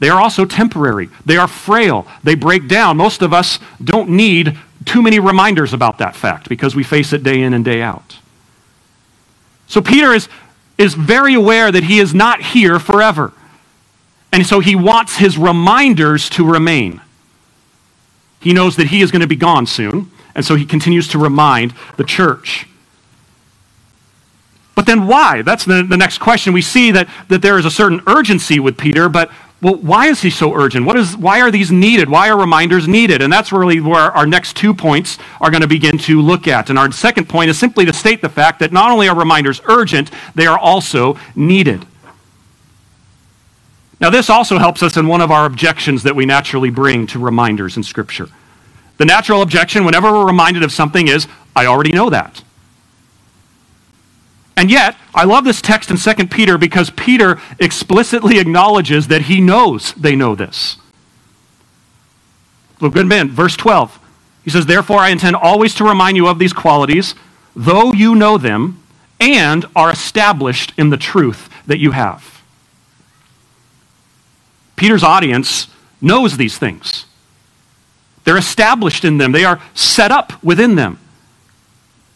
they 0.01 0.11
are 0.11 0.21
also 0.21 0.45
temporary. 0.45 1.09
They 1.25 1.37
are 1.37 1.49
frail. 1.49 2.07
They 2.23 2.35
break 2.35 2.69
down. 2.69 2.97
Most 2.97 3.23
of 3.23 3.33
us 3.33 3.59
don't 3.83 4.11
need 4.11 4.59
too 4.85 5.03
many 5.03 5.19
reminders 5.19 5.73
about 5.73 5.99
that 5.99 6.15
fact 6.15 6.49
because 6.49 6.75
we 6.75 6.83
face 6.83 7.13
it 7.13 7.23
day 7.23 7.41
in 7.43 7.55
and 7.55 7.65
day 7.65 7.83
out. 7.83 8.19
So 9.67 9.81
Peter 9.81 10.13
is, 10.13 10.29
is 10.79 10.95
very 10.95 11.35
aware 11.35 11.73
that 11.73 11.85
he 11.85 11.99
is 11.99 12.15
not 12.15 12.43
here 12.43 12.79
forever. 12.79 13.33
And 14.33 14.47
so 14.47 14.61
he 14.61 14.75
wants 14.75 15.17
his 15.17 15.39
reminders 15.39 16.29
to 16.31 16.45
remain. 16.45 17.01
He 18.41 18.53
knows 18.53 18.77
that 18.77 18.89
he 18.89 19.01
is 19.01 19.11
going 19.11 19.23
to 19.23 19.29
be 19.29 19.37
gone 19.37 19.67
soon, 19.67 20.11
and 20.35 20.45
so 20.45 20.55
he 20.55 20.67
continues 20.67 21.09
to 21.09 21.19
remind 21.19 21.73
the 21.97 22.05
church. 22.05 22.67
But 24.75 24.87
then 24.87 25.07
why? 25.07 25.43
That's 25.43 25.65
the, 25.65 25.83
the 25.83 25.97
next 25.97 26.19
question. 26.19 26.53
We 26.53 26.63
see 26.63 26.91
that, 26.91 27.09
that 27.29 27.43
there 27.43 27.59
is 27.59 27.65
a 27.65 27.71
certain 27.71 28.03
urgency 28.07 28.59
with 28.59 28.77
Peter, 28.77 29.09
but 29.09 29.31
well, 29.65 29.77
why 29.77 30.09
is 30.09 30.21
he 30.21 30.29
so 30.29 30.53
urgent? 30.53 30.85
What 30.85 30.99
is, 30.99 31.17
why 31.17 31.41
are 31.41 31.51
these 31.51 31.73
needed? 31.73 32.11
Why 32.11 32.29
are 32.29 32.39
reminders 32.39 32.87
needed? 32.87 33.23
And 33.23 33.33
that's 33.33 33.51
really 33.51 33.81
where 33.81 34.13
our 34.13 34.27
next 34.27 34.57
two 34.57 34.75
points 34.75 35.17
are 35.41 35.51
going 35.51 35.63
to 35.63 35.67
begin 35.67 35.97
to 36.01 36.21
look 36.21 36.47
at. 36.47 36.69
And 36.69 36.79
our 36.79 36.93
second 36.93 37.31
point 37.31 37.49
is 37.49 37.59
simply 37.59 37.87
to 37.87 37.93
state 37.95 38.21
the 38.21 38.29
fact 38.29 38.59
that 38.59 38.73
not 38.73 38.91
only 38.91 39.09
are 39.09 39.17
reminders 39.17 39.63
urgent, 39.65 40.11
they 40.35 40.45
are 40.47 40.59
also 40.59 41.19
needed. 41.35 41.87
Now, 44.03 44.11
this 44.11 44.29
also 44.29 44.59
helps 44.59 44.83
us 44.83 44.99
in 44.99 45.09
one 45.09 45.23
of 45.23 45.31
our 45.31 45.47
objections 45.47 46.03
that 46.03 46.15
we 46.15 46.27
naturally 46.27 46.69
bring 46.69 47.07
to 47.07 47.19
reminders 47.19 47.79
in 47.79 47.83
Scripture. 47.83 48.29
The 48.99 49.07
natural 49.07 49.41
objection, 49.41 49.87
whenever 49.87 50.13
we're 50.13 50.27
reminded 50.27 50.63
of 50.63 50.73
something, 50.73 51.09
is, 51.09 51.27
I 51.57 51.65
already 51.65 51.93
know 51.93 52.11
that. 52.11 52.44
And 54.57 54.71
yet, 54.71 54.97
I 55.15 55.25
love 55.25 55.45
this 55.45 55.61
text 55.61 55.91
in 55.91 55.97
2 55.97 56.27
Peter 56.27 56.57
because 56.57 56.91
Peter 56.91 57.41
explicitly 57.59 58.39
acknowledges 58.39 59.09
that 59.09 59.23
he 59.23 59.41
knows 59.41 59.93
they 59.95 60.15
know 60.15 60.35
this. 60.35 60.77
Look 62.81 62.95
good 62.95 63.07
man, 63.07 63.31
verse 63.31 63.57
12. 63.57 63.99
He 64.45 64.51
says, 64.51 64.67
Therefore, 64.67 64.99
I 64.99 65.09
intend 65.09 65.37
always 65.37 65.75
to 65.77 65.85
remind 65.85 66.17
you 66.17 66.29
of 66.29 66.39
these 66.39 66.53
qualities, 66.53 67.15
though 67.57 67.93
you 67.93 68.15
know 68.15 68.39
them 68.39 68.83
and 69.21 69.65
are 69.75 69.91
established 69.91 70.73
in 70.77 70.91
the 70.91 70.97
truth 70.97 71.49
that 71.67 71.79
you 71.79 71.93
have. 71.93 72.43
Peter's 74.77 75.03
audience 75.03 75.69
knows 76.01 76.37
these 76.37 76.59
things. 76.59 77.07
They're 78.25 78.37
established 78.37 79.05
in 79.05 79.19
them, 79.19 79.33
they 79.33 79.45
are 79.45 79.61
set 79.75 80.11
up 80.11 80.43
within 80.43 80.75
them. 80.75 80.99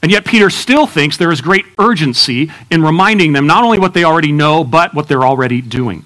And 0.02 0.12
yet, 0.12 0.24
Peter 0.24 0.48
still 0.48 0.86
thinks 0.86 1.16
there 1.16 1.32
is 1.32 1.40
great 1.40 1.66
urgency 1.78 2.50
in 2.70 2.82
reminding 2.82 3.32
them 3.32 3.46
not 3.46 3.64
only 3.64 3.78
what 3.78 3.94
they 3.94 4.04
already 4.04 4.30
know, 4.30 4.62
but 4.62 4.94
what 4.94 5.08
they're 5.08 5.24
already 5.24 5.60
doing. 5.60 6.04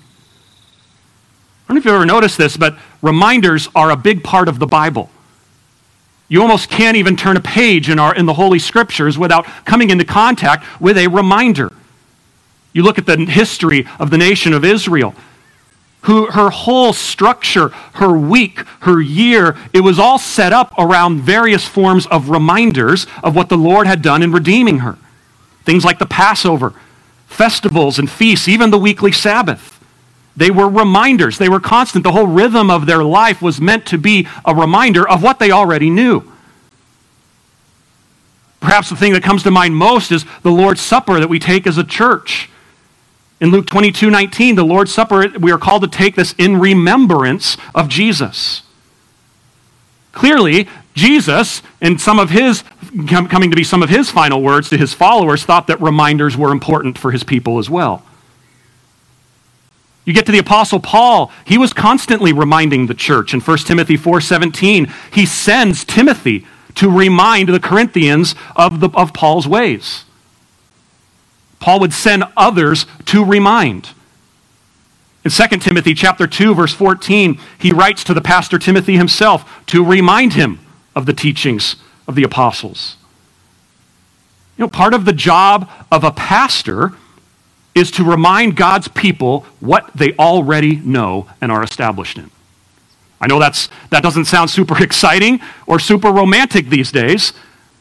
I 1.64 1.68
don't 1.68 1.76
know 1.76 1.78
if 1.80 1.84
you've 1.84 1.94
ever 1.94 2.06
noticed 2.06 2.38
this, 2.38 2.56
but 2.56 2.78
reminders 3.02 3.68
are 3.74 3.90
a 3.90 3.96
big 3.96 4.24
part 4.24 4.48
of 4.48 4.58
the 4.58 4.66
Bible. 4.66 5.10
You 6.28 6.40
almost 6.40 6.70
can't 6.70 6.96
even 6.96 7.16
turn 7.16 7.36
a 7.36 7.40
page 7.40 7.90
in, 7.90 7.98
our, 7.98 8.14
in 8.14 8.24
the 8.24 8.32
Holy 8.32 8.58
Scriptures 8.58 9.18
without 9.18 9.44
coming 9.66 9.90
into 9.90 10.04
contact 10.04 10.64
with 10.80 10.96
a 10.96 11.08
reminder. 11.08 11.70
You 12.72 12.84
look 12.84 12.96
at 12.96 13.04
the 13.04 13.18
history 13.18 13.86
of 13.98 14.08
the 14.08 14.16
nation 14.16 14.54
of 14.54 14.64
Israel 14.64 15.14
who 16.02 16.26
her 16.26 16.50
whole 16.50 16.92
structure, 16.92 17.68
her 17.94 18.12
week, 18.12 18.60
her 18.80 19.00
year, 19.00 19.56
it 19.72 19.80
was 19.80 19.98
all 19.98 20.18
set 20.18 20.52
up 20.52 20.72
around 20.78 21.20
various 21.20 21.64
forms 21.64 22.06
of 22.06 22.28
reminders 22.28 23.06
of 23.22 23.36
what 23.36 23.48
the 23.48 23.56
Lord 23.56 23.86
had 23.86 24.02
done 24.02 24.22
in 24.22 24.32
redeeming 24.32 24.80
her. 24.80 24.98
Things 25.64 25.84
like 25.84 25.98
the 25.98 26.06
Passover, 26.06 26.74
festivals 27.26 27.98
and 27.98 28.10
feasts, 28.10 28.48
even 28.48 28.70
the 28.70 28.78
weekly 28.78 29.12
Sabbath. 29.12 29.78
They 30.36 30.50
were 30.50 30.68
reminders. 30.68 31.38
They 31.38 31.48
were 31.48 31.60
constant. 31.60 32.04
The 32.04 32.12
whole 32.12 32.26
rhythm 32.26 32.70
of 32.70 32.86
their 32.86 33.04
life 33.04 33.42
was 33.42 33.60
meant 33.60 33.86
to 33.86 33.98
be 33.98 34.26
a 34.44 34.54
reminder 34.54 35.08
of 35.08 35.22
what 35.22 35.38
they 35.38 35.50
already 35.50 35.90
knew. 35.90 36.24
Perhaps 38.60 38.88
the 38.90 38.96
thing 38.96 39.12
that 39.12 39.22
comes 39.22 39.42
to 39.42 39.50
mind 39.50 39.76
most 39.76 40.10
is 40.10 40.24
the 40.42 40.50
Lord's 40.50 40.80
Supper 40.80 41.20
that 41.20 41.28
we 41.28 41.38
take 41.38 41.66
as 41.66 41.78
a 41.78 41.84
church. 41.84 42.48
In 43.42 43.50
Luke 43.50 43.66
22 43.66 44.08
19, 44.08 44.54
the 44.54 44.64
Lord's 44.64 44.94
Supper, 44.94 45.26
we 45.40 45.50
are 45.50 45.58
called 45.58 45.82
to 45.82 45.88
take 45.88 46.14
this 46.14 46.32
in 46.38 46.60
remembrance 46.60 47.56
of 47.74 47.88
Jesus. 47.88 48.62
Clearly, 50.12 50.68
Jesus, 50.94 51.60
in 51.80 51.98
some 51.98 52.20
of 52.20 52.30
his, 52.30 52.62
coming 53.08 53.50
to 53.50 53.56
be 53.56 53.64
some 53.64 53.82
of 53.82 53.88
his 53.88 54.12
final 54.12 54.40
words 54.40 54.68
to 54.68 54.76
his 54.76 54.94
followers, 54.94 55.44
thought 55.44 55.66
that 55.66 55.80
reminders 55.80 56.36
were 56.36 56.52
important 56.52 56.96
for 56.96 57.10
his 57.10 57.24
people 57.24 57.58
as 57.58 57.68
well. 57.68 58.04
You 60.04 60.12
get 60.12 60.24
to 60.26 60.32
the 60.32 60.38
apostle 60.38 60.78
Paul, 60.78 61.32
he 61.44 61.58
was 61.58 61.72
constantly 61.72 62.32
reminding 62.32 62.86
the 62.86 62.94
church 62.94 63.34
in 63.34 63.40
1 63.40 63.58
Timothy 63.66 63.96
4:17. 63.96 64.88
He 65.12 65.26
sends 65.26 65.84
Timothy 65.84 66.46
to 66.76 66.88
remind 66.88 67.48
the 67.48 67.58
Corinthians 67.58 68.36
of, 68.54 68.78
the, 68.78 68.90
of 68.90 69.12
Paul's 69.12 69.48
ways. 69.48 70.04
Paul 71.62 71.78
would 71.78 71.92
send 71.92 72.24
others 72.36 72.86
to 73.06 73.24
remind. 73.24 73.90
In 75.24 75.30
2 75.30 75.58
Timothy 75.58 75.94
chapter 75.94 76.26
2 76.26 76.56
verse 76.56 76.74
14, 76.74 77.38
he 77.56 77.70
writes 77.70 78.02
to 78.04 78.12
the 78.12 78.20
pastor 78.20 78.58
Timothy 78.58 78.96
himself 78.96 79.48
to 79.66 79.84
remind 79.84 80.32
him 80.32 80.58
of 80.96 81.06
the 81.06 81.12
teachings 81.12 81.76
of 82.08 82.16
the 82.16 82.24
apostles. 82.24 82.96
You 84.58 84.64
know, 84.64 84.68
part 84.68 84.92
of 84.92 85.04
the 85.04 85.12
job 85.12 85.70
of 85.92 86.02
a 86.02 86.10
pastor 86.10 86.94
is 87.76 87.92
to 87.92 88.02
remind 88.04 88.56
God's 88.56 88.88
people 88.88 89.46
what 89.60 89.88
they 89.94 90.14
already 90.14 90.76
know 90.76 91.28
and 91.40 91.52
are 91.52 91.62
established 91.62 92.18
in. 92.18 92.28
I 93.20 93.28
know 93.28 93.38
that's, 93.38 93.68
that 93.90 94.02
doesn't 94.02 94.24
sound 94.24 94.50
super 94.50 94.82
exciting 94.82 95.40
or 95.68 95.78
super 95.78 96.10
romantic 96.10 96.66
these 96.66 96.90
days, 96.90 97.32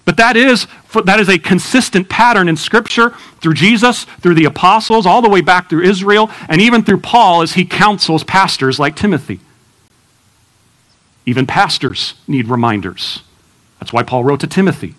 but 0.05 0.17
that 0.17 0.37
is, 0.37 0.67
that 0.93 1.19
is 1.19 1.29
a 1.29 1.39
consistent 1.39 2.09
pattern 2.09 2.49
in 2.49 2.57
Scripture 2.57 3.11
through 3.39 3.53
Jesus, 3.53 4.03
through 4.03 4.35
the 4.35 4.45
apostles, 4.45 5.05
all 5.05 5.21
the 5.21 5.29
way 5.29 5.41
back 5.41 5.69
through 5.69 5.83
Israel, 5.83 6.29
and 6.49 6.61
even 6.61 6.83
through 6.83 6.99
Paul 6.99 7.41
as 7.41 7.53
he 7.53 7.65
counsels 7.65 8.23
pastors 8.23 8.79
like 8.79 8.95
Timothy. 8.95 9.39
Even 11.25 11.45
pastors 11.45 12.15
need 12.27 12.47
reminders. 12.47 13.23
That's 13.79 13.93
why 13.93 14.03
Paul 14.03 14.23
wrote 14.23 14.41
to 14.41 14.47
Timothy. 14.47 14.95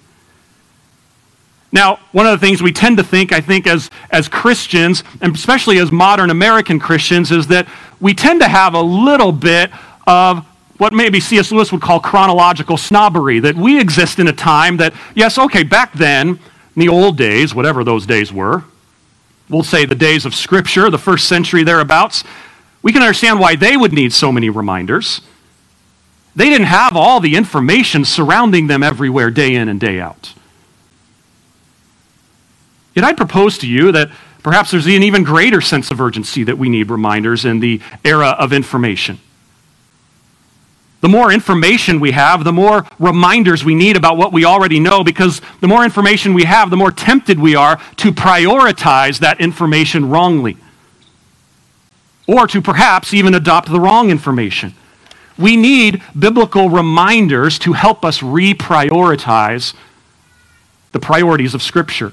Now, 1.72 2.00
one 2.12 2.26
of 2.26 2.38
the 2.38 2.46
things 2.46 2.62
we 2.62 2.72
tend 2.72 2.98
to 2.98 3.04
think, 3.04 3.32
I 3.32 3.40
think, 3.40 3.66
as, 3.66 3.90
as 4.10 4.28
Christians, 4.28 5.02
and 5.20 5.34
especially 5.34 5.78
as 5.78 5.90
modern 5.90 6.28
American 6.28 6.78
Christians, 6.78 7.32
is 7.32 7.46
that 7.46 7.66
we 7.98 8.12
tend 8.12 8.40
to 8.42 8.48
have 8.48 8.74
a 8.74 8.80
little 8.80 9.32
bit 9.32 9.70
of 10.06 10.46
what 10.82 10.92
maybe 10.92 11.20
C.S. 11.20 11.52
Lewis 11.52 11.70
would 11.70 11.80
call 11.80 12.00
chronological 12.00 12.76
snobbery, 12.76 13.38
that 13.38 13.54
we 13.54 13.78
exist 13.78 14.18
in 14.18 14.26
a 14.26 14.32
time 14.32 14.78
that, 14.78 14.92
yes, 15.14 15.38
okay, 15.38 15.62
back 15.62 15.92
then, 15.92 16.30
in 16.30 16.38
the 16.74 16.88
old 16.88 17.16
days, 17.16 17.54
whatever 17.54 17.84
those 17.84 18.04
days 18.04 18.32
were, 18.32 18.64
we'll 19.48 19.62
say 19.62 19.84
the 19.84 19.94
days 19.94 20.26
of 20.26 20.34
Scripture, 20.34 20.90
the 20.90 20.98
first 20.98 21.28
century 21.28 21.62
thereabouts, 21.62 22.24
we 22.82 22.92
can 22.92 23.00
understand 23.00 23.38
why 23.38 23.54
they 23.54 23.76
would 23.76 23.92
need 23.92 24.12
so 24.12 24.32
many 24.32 24.50
reminders. 24.50 25.20
They 26.34 26.46
didn't 26.46 26.66
have 26.66 26.96
all 26.96 27.20
the 27.20 27.36
information 27.36 28.04
surrounding 28.04 28.66
them 28.66 28.82
everywhere, 28.82 29.30
day 29.30 29.54
in 29.54 29.68
and 29.68 29.78
day 29.78 30.00
out. 30.00 30.34
Yet 32.96 33.04
I 33.04 33.12
propose 33.12 33.56
to 33.58 33.68
you 33.68 33.92
that 33.92 34.10
perhaps 34.42 34.72
there's 34.72 34.86
an 34.86 35.04
even 35.04 35.22
greater 35.22 35.60
sense 35.60 35.92
of 35.92 36.00
urgency 36.00 36.42
that 36.42 36.58
we 36.58 36.68
need 36.68 36.90
reminders 36.90 37.44
in 37.44 37.60
the 37.60 37.80
era 38.04 38.30
of 38.30 38.52
information. 38.52 39.20
The 41.02 41.08
more 41.08 41.32
information 41.32 41.98
we 41.98 42.12
have, 42.12 42.44
the 42.44 42.52
more 42.52 42.86
reminders 43.00 43.64
we 43.64 43.74
need 43.74 43.96
about 43.96 44.16
what 44.16 44.32
we 44.32 44.44
already 44.44 44.78
know, 44.78 45.02
because 45.02 45.40
the 45.60 45.66
more 45.66 45.82
information 45.82 46.32
we 46.32 46.44
have, 46.44 46.70
the 46.70 46.76
more 46.76 46.92
tempted 46.92 47.40
we 47.40 47.56
are 47.56 47.80
to 47.96 48.12
prioritize 48.12 49.18
that 49.18 49.40
information 49.40 50.08
wrongly. 50.08 50.56
Or 52.28 52.46
to 52.46 52.62
perhaps 52.62 53.12
even 53.12 53.34
adopt 53.34 53.68
the 53.68 53.80
wrong 53.80 54.10
information. 54.10 54.74
We 55.36 55.56
need 55.56 56.00
biblical 56.16 56.70
reminders 56.70 57.58
to 57.60 57.72
help 57.72 58.04
us 58.04 58.20
reprioritize 58.20 59.74
the 60.92 61.00
priorities 61.00 61.52
of 61.52 61.62
Scripture. 61.62 62.12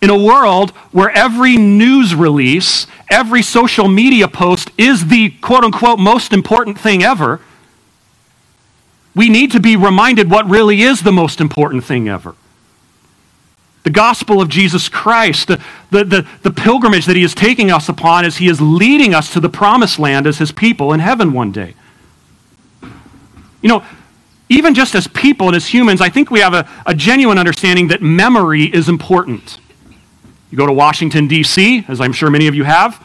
In 0.00 0.08
a 0.08 0.16
world 0.16 0.70
where 0.92 1.10
every 1.10 1.58
news 1.58 2.14
release, 2.14 2.86
every 3.10 3.42
social 3.42 3.88
media 3.88 4.26
post 4.26 4.70
is 4.78 5.08
the 5.08 5.30
quote 5.42 5.64
unquote 5.64 5.98
most 5.98 6.32
important 6.32 6.78
thing 6.78 7.02
ever, 7.02 7.42
we 9.18 9.28
need 9.28 9.50
to 9.50 9.58
be 9.58 9.74
reminded 9.74 10.30
what 10.30 10.48
really 10.48 10.80
is 10.80 11.02
the 11.02 11.10
most 11.10 11.40
important 11.40 11.82
thing 11.82 12.08
ever. 12.08 12.36
The 13.82 13.90
gospel 13.90 14.40
of 14.40 14.48
Jesus 14.48 14.88
Christ, 14.88 15.48
the, 15.48 15.60
the, 15.90 16.04
the, 16.04 16.28
the, 16.44 16.52
pilgrimage 16.52 17.04
that 17.06 17.16
he 17.16 17.24
is 17.24 17.34
taking 17.34 17.72
us 17.72 17.88
upon 17.88 18.24
as 18.24 18.36
he 18.36 18.46
is 18.46 18.60
leading 18.60 19.14
us 19.14 19.32
to 19.32 19.40
the 19.40 19.48
promised 19.48 19.98
land 19.98 20.28
as 20.28 20.38
his 20.38 20.52
people 20.52 20.92
in 20.92 21.00
heaven 21.00 21.32
one 21.32 21.50
day. 21.50 21.74
You 23.60 23.68
know, 23.68 23.84
even 24.48 24.72
just 24.72 24.94
as 24.94 25.08
people 25.08 25.48
and 25.48 25.56
as 25.56 25.66
humans, 25.66 26.00
I 26.00 26.10
think 26.10 26.30
we 26.30 26.38
have 26.38 26.54
a, 26.54 26.68
a 26.86 26.94
genuine 26.94 27.38
understanding 27.38 27.88
that 27.88 28.00
memory 28.00 28.66
is 28.66 28.88
important. 28.88 29.58
You 30.52 30.56
go 30.58 30.66
to 30.66 30.72
Washington, 30.72 31.26
D.C., 31.26 31.86
as 31.88 32.00
I'm 32.00 32.12
sure 32.12 32.30
many 32.30 32.46
of 32.46 32.54
you 32.54 32.62
have, 32.62 33.04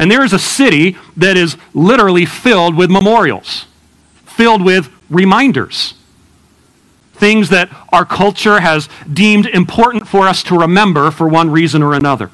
and 0.00 0.10
there 0.10 0.24
is 0.24 0.32
a 0.32 0.40
city 0.40 0.96
that 1.16 1.36
is 1.36 1.56
literally 1.72 2.26
filled 2.26 2.74
with 2.74 2.90
memorials, 2.90 3.66
filled 4.24 4.64
with 4.64 4.91
reminders. 5.12 5.94
Things 7.14 7.50
that 7.50 7.68
our 7.90 8.04
culture 8.04 8.60
has 8.60 8.88
deemed 9.12 9.46
important 9.46 10.08
for 10.08 10.26
us 10.26 10.42
to 10.44 10.58
remember 10.58 11.10
for 11.10 11.28
one 11.28 11.50
reason 11.50 11.82
or 11.82 11.94
another. 11.94 12.30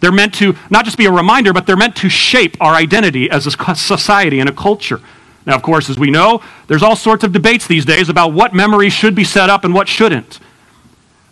They're 0.00 0.12
meant 0.12 0.34
to 0.34 0.56
not 0.70 0.84
just 0.84 0.98
be 0.98 1.06
a 1.06 1.12
reminder, 1.12 1.52
but 1.52 1.66
they're 1.66 1.76
meant 1.76 1.96
to 1.96 2.08
shape 2.08 2.56
our 2.60 2.74
identity 2.74 3.30
as 3.30 3.46
a 3.46 3.74
society 3.74 4.40
and 4.40 4.48
a 4.48 4.52
culture. 4.52 5.00
Now, 5.44 5.56
of 5.56 5.62
course, 5.62 5.88
as 5.88 5.98
we 5.98 6.10
know, 6.10 6.42
there's 6.66 6.82
all 6.82 6.96
sorts 6.96 7.24
of 7.24 7.32
debates 7.32 7.66
these 7.66 7.84
days 7.84 8.08
about 8.08 8.32
what 8.32 8.54
memories 8.54 8.92
should 8.92 9.14
be 9.14 9.24
set 9.24 9.50
up 9.50 9.64
and 9.64 9.72
what 9.72 9.88
shouldn't. 9.88 10.40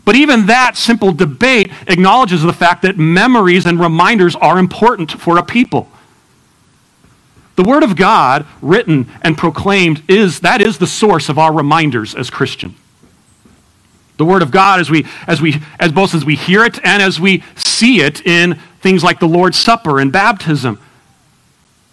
But 0.05 0.15
even 0.15 0.47
that 0.47 0.77
simple 0.77 1.13
debate 1.13 1.71
acknowledges 1.89 2.43
the 2.43 2.53
fact 2.53 2.83
that 2.83 2.97
memories 2.97 3.67
and 3.67 3.79
reminders 3.79 4.37
are 4.37 4.59
important 4.59 5.11
for 5.11 5.37
a 5.37 5.43
people. 5.43 5.91
The 7.57 7.65
Word 7.65 7.83
of 7.83 7.97
God, 7.97 8.47
written 8.61 9.11
and 9.23 9.37
proclaimed, 9.37 10.03
is 10.09 10.41
that 10.41 10.61
is 10.61 10.79
the 10.79 10.87
source 10.87 11.29
of 11.29 11.39
our 11.39 11.53
reminders 11.53 12.15
as 12.15 12.31
Christians. 12.31 12.77
The 14.19 14.25
Word 14.25 14.43
of 14.43 14.51
God, 14.51 14.81
as 14.81 14.91
we, 14.91 15.07
as 15.27 15.43
we, 15.43 15.57
as 15.79 15.93
both 15.93 16.15
as 16.15 16.25
we 16.25 16.37
hear 16.37 16.65
it 16.65 16.83
and 16.85 17.03
as 17.03 17.21
we 17.21 17.43
see 17.55 18.01
it 18.01 18.25
in 18.27 18.55
things 18.81 19.05
like 19.05 19.21
the 19.21 19.29
Lord's 19.29 19.59
Supper 19.59 20.01
and 20.01 20.13
baptism. 20.13 20.81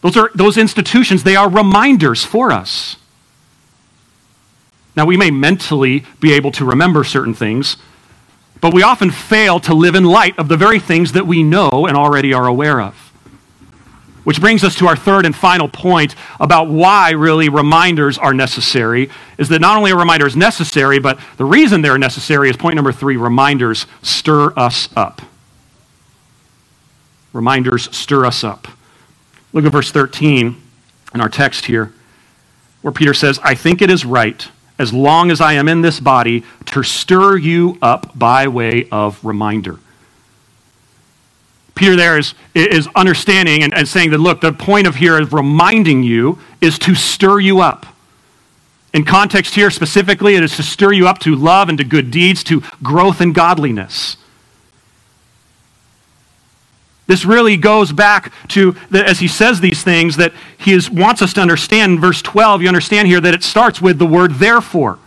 Those 0.02 0.18
are 0.18 0.30
those 0.36 0.58
institutions, 0.58 1.24
they 1.24 1.36
are 1.36 1.50
reminders 1.50 2.24
for 2.24 2.52
us. 2.52 2.98
Now, 4.96 5.06
we 5.06 5.18
may 5.18 5.32
mentally 5.32 6.06
be 6.20 6.34
able 6.34 6.52
to 6.54 6.66
remember 6.66 7.04
certain 7.04 7.34
things, 7.34 7.78
but 8.62 8.74
we 8.74 8.84
often 8.84 9.12
fail 9.12 9.60
to 9.62 9.74
live 9.74 9.96
in 9.96 10.04
light 10.04 10.38
of 10.38 10.50
the 10.50 10.58
very 10.58 10.80
things 10.80 11.14
that 11.14 11.26
we 11.26 11.42
know 11.42 11.88
and 11.88 11.98
already 11.98 12.34
are 12.34 12.46
aware 12.46 12.80
of. 12.80 13.03
Which 14.24 14.40
brings 14.40 14.64
us 14.64 14.76
to 14.76 14.88
our 14.88 14.96
third 14.96 15.26
and 15.26 15.36
final 15.36 15.68
point 15.68 16.16
about 16.40 16.70
why 16.70 17.12
really 17.12 17.50
reminders 17.50 18.18
are 18.18 18.34
necessary 18.34 19.10
is 19.38 19.50
that 19.50 19.60
not 19.60 19.78
only 19.78 19.92
are 19.92 20.00
reminders 20.00 20.36
necessary, 20.36 21.00
but 21.00 21.20
the 21.38 21.46
reason 21.46 21.82
they're 21.82 21.98
necessary 21.98 22.50
is 22.50 22.56
point 22.56 22.76
number 22.76 22.94
three 22.94 23.18
reminders 23.18 23.86
stir 24.02 24.54
us 24.58 24.88
up. 24.96 25.22
Reminders 27.34 27.96
stir 27.96 28.26
us 28.26 28.44
up. 28.44 28.68
Look 29.52 29.66
at 29.66 29.72
verse 29.72 29.92
13 29.92 30.56
in 31.14 31.22
our 31.22 31.30
text 31.30 31.66
here, 31.66 31.94
where 32.82 32.94
Peter 32.94 33.14
says, 33.14 33.40
I 33.44 33.56
think 33.56 33.82
it 33.82 33.90
is 33.90 34.06
right 34.06 34.48
as 34.80 34.94
long 34.94 35.32
as 35.32 35.40
I 35.40 35.54
am 35.54 35.68
in 35.68 35.82
this 35.82 36.00
body, 36.00 36.44
to 36.66 36.84
stir 36.84 37.38
you 37.38 37.78
up 37.82 38.18
by 38.18 38.48
way 38.48 38.88
of 38.92 39.24
reminder. 39.24 39.80
Peter 41.76 41.96
there 41.96 42.18
is, 42.18 42.36
is 42.54 42.88
understanding 42.96 43.64
and, 43.64 43.74
and 43.74 43.88
saying 43.88 44.12
that, 44.12 44.20
look, 44.20 44.42
the 44.42 44.54
point 44.54 44.86
of 44.86 44.96
here 44.96 45.20
of 45.20 45.34
reminding 45.34 46.04
you 46.04 46.40
is 46.62 46.78
to 46.80 46.94
stir 46.94 47.40
you 47.40 47.62
up. 47.62 47.86
In 48.94 49.04
context 49.04 49.56
here 49.56 49.72
specifically, 49.72 50.36
it 50.36 50.44
is 50.44 50.56
to 50.58 50.64
stir 50.64 50.92
you 50.92 51.08
up 51.08 51.18
to 51.20 51.36
love 51.36 51.68
and 51.68 51.78
to 51.80 51.84
good 51.84 52.12
deeds, 52.12 52.44
to 52.46 52.62
growth 52.84 53.22
and 53.22 53.34
godliness. 53.34 54.18
This 57.08 57.26
really 57.26 57.58
goes 57.58 57.92
back 57.92 58.32
to, 58.50 58.76
the, 58.90 59.06
as 59.06 59.20
he 59.20 59.28
says 59.28 59.60
these 59.60 59.84
things, 59.84 60.16
that 60.18 60.32
he 60.58 60.74
is, 60.74 60.90
wants 60.90 61.22
us 61.22 61.34
to 61.34 61.42
understand. 61.42 61.94
In 61.94 62.00
verse 62.00 62.22
12, 62.22 62.62
you 62.62 62.68
understand 62.68 63.08
here 63.08 63.20
that 63.20 63.34
it 63.34 63.44
starts 63.44 63.82
with 63.82 63.98
the 63.98 64.06
word 64.06 64.36
therefore. 64.36 65.00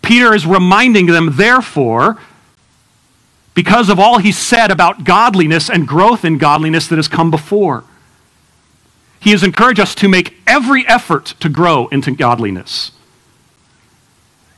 Peter 0.00 0.34
is 0.34 0.46
reminding 0.46 1.06
them, 1.06 1.30
therefore, 1.34 2.18
because 3.58 3.88
of 3.88 3.98
all 3.98 4.18
he 4.18 4.30
said 4.30 4.70
about 4.70 5.02
godliness 5.02 5.68
and 5.68 5.88
growth 5.88 6.24
in 6.24 6.38
godliness 6.38 6.86
that 6.86 6.94
has 6.94 7.08
come 7.08 7.28
before. 7.28 7.82
He 9.18 9.32
has 9.32 9.42
encouraged 9.42 9.80
us 9.80 9.96
to 9.96 10.06
make 10.06 10.36
every 10.46 10.86
effort 10.86 11.34
to 11.40 11.48
grow 11.48 11.88
into 11.88 12.12
godliness. 12.12 12.92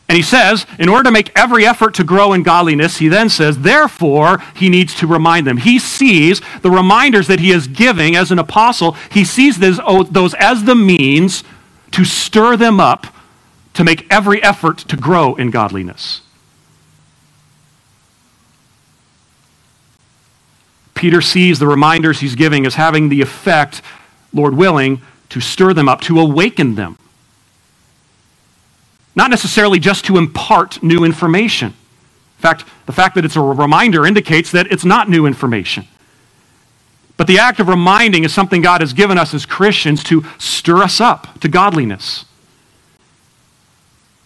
And 0.07 0.17
he 0.17 0.23
says, 0.23 0.67
in 0.79 0.91
order 0.91 1.05
to 1.05 1.11
make 1.11 1.33
every 1.35 1.65
effort 1.65 1.95
to 1.95 2.05
grow 2.05 2.35
in 2.35 2.43
godliness, 2.43 2.99
he 2.99 3.09
then 3.09 3.31
says, 3.31 3.61
therefore, 3.61 4.37
he 4.55 4.69
needs 4.69 4.95
to 4.97 5.07
remind 5.07 5.47
them. 5.47 5.57
He 5.57 5.79
sees 5.79 6.43
the 6.61 6.71
reminders 6.71 7.27
that 7.29 7.41
he 7.41 7.53
is 7.53 7.69
giving 7.69 8.15
as 8.15 8.31
an 8.31 8.39
apostle, 8.39 8.99
he 9.11 9.25
sees 9.25 9.59
oh, 9.83 10.03
those 10.03 10.35
as 10.35 10.65
the 10.65 10.75
means 10.75 11.43
to 11.93 12.05
stir 12.05 12.55
them 12.59 12.79
up 12.79 13.07
to 13.73 13.83
make 13.83 14.07
every 14.13 14.43
effort 14.43 14.77
to 14.77 14.97
grow 14.99 15.37
in 15.37 15.51
godliness. 15.51 16.21
Peter 21.01 21.21
sees 21.21 21.59
the 21.59 21.67
reminders 21.67 22.21
he's 22.21 22.37
giving 22.37 22.65
as 22.65 22.77
having 22.77 23.09
the 23.09 23.21
effect, 23.21 23.83
Lord 24.33 24.55
willing, 24.55 25.03
to 25.31 25.41
stir 25.41 25.75
them 25.75 25.89
up, 25.89 26.01
to 26.03 26.21
awaken 26.21 26.77
them 26.77 26.97
not 29.15 29.31
necessarily 29.31 29.79
just 29.79 30.05
to 30.07 30.17
impart 30.17 30.83
new 30.83 31.05
information. 31.05 31.69
In 31.69 32.43
fact, 32.43 32.65
the 32.87 32.93
fact 32.93 33.15
that 33.17 33.25
it's 33.25 33.37
a 33.37 33.41
reminder 33.41 34.07
indicates 34.07 34.51
that 34.53 34.71
it's 34.73 34.85
not 34.85 35.09
new 35.09 35.27
information. 35.27 35.87
But 37.17 37.27
the 37.27 37.39
act 37.39 37.61
of 37.61 37.69
reminding 37.69 38.25
is 38.25 38.33
something 38.33 38.63
God 38.63 38.81
has 38.81 38.95
given 38.95 39.19
us 39.19 39.35
as 39.35 39.45
Christians 39.45 40.03
to 40.05 40.25
stir 40.39 40.79
us 40.79 41.01
up 41.01 41.39
to 41.41 41.49
godliness. 41.49 42.25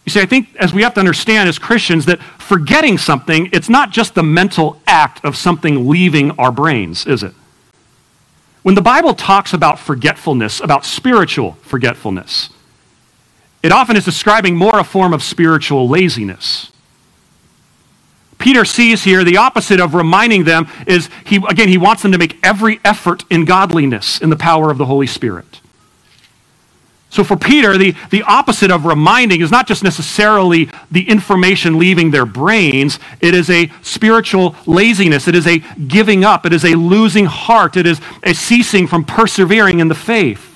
You 0.04 0.10
see, 0.10 0.20
I 0.20 0.26
think 0.26 0.54
as 0.56 0.74
we 0.74 0.82
have 0.82 0.94
to 0.94 1.00
understand 1.00 1.48
as 1.48 1.58
Christians 1.58 2.06
that 2.06 2.22
forgetting 2.38 2.98
something, 2.98 3.48
it's 3.52 3.68
not 3.68 3.90
just 3.90 4.14
the 4.14 4.22
mental 4.22 4.80
act 4.86 5.24
of 5.24 5.36
something 5.36 5.88
leaving 5.88 6.32
our 6.32 6.52
brains, 6.52 7.06
is 7.06 7.22
it? 7.22 7.34
When 8.62 8.74
the 8.74 8.82
Bible 8.82 9.14
talks 9.14 9.52
about 9.52 9.78
forgetfulness, 9.78 10.60
about 10.60 10.84
spiritual 10.84 11.52
forgetfulness, 11.62 12.50
it 13.62 13.72
often 13.72 13.96
is 13.96 14.04
describing 14.04 14.56
more 14.56 14.78
a 14.78 14.84
form 14.84 15.14
of 15.14 15.22
spiritual 15.22 15.88
laziness. 15.88 16.70
Peter 18.38 18.66
sees 18.66 19.04
here 19.04 19.24
the 19.24 19.38
opposite 19.38 19.80
of 19.80 19.94
reminding 19.94 20.44
them 20.44 20.68
is 20.86 21.08
he 21.24 21.36
again 21.48 21.68
he 21.68 21.78
wants 21.78 22.02
them 22.02 22.12
to 22.12 22.18
make 22.18 22.36
every 22.44 22.78
effort 22.84 23.24
in 23.30 23.46
godliness 23.46 24.20
in 24.20 24.28
the 24.28 24.36
power 24.36 24.70
of 24.70 24.76
the 24.76 24.84
Holy 24.84 25.06
Spirit. 25.06 25.60
So 27.14 27.22
for 27.22 27.36
Peter, 27.36 27.78
the, 27.78 27.94
the 28.10 28.24
opposite 28.24 28.72
of 28.72 28.86
reminding 28.86 29.40
is 29.40 29.52
not 29.52 29.68
just 29.68 29.84
necessarily 29.84 30.68
the 30.90 31.08
information 31.08 31.78
leaving 31.78 32.10
their 32.10 32.26
brains, 32.26 32.98
it 33.20 33.36
is 33.36 33.48
a 33.50 33.70
spiritual 33.82 34.56
laziness. 34.66 35.28
It 35.28 35.36
is 35.36 35.46
a 35.46 35.58
giving 35.86 36.24
up. 36.24 36.44
It 36.44 36.52
is 36.52 36.64
a 36.64 36.74
losing 36.74 37.26
heart. 37.26 37.76
It 37.76 37.86
is 37.86 38.00
a 38.24 38.34
ceasing 38.34 38.88
from 38.88 39.04
persevering 39.04 39.78
in 39.78 39.86
the 39.86 39.94
faith. 39.94 40.50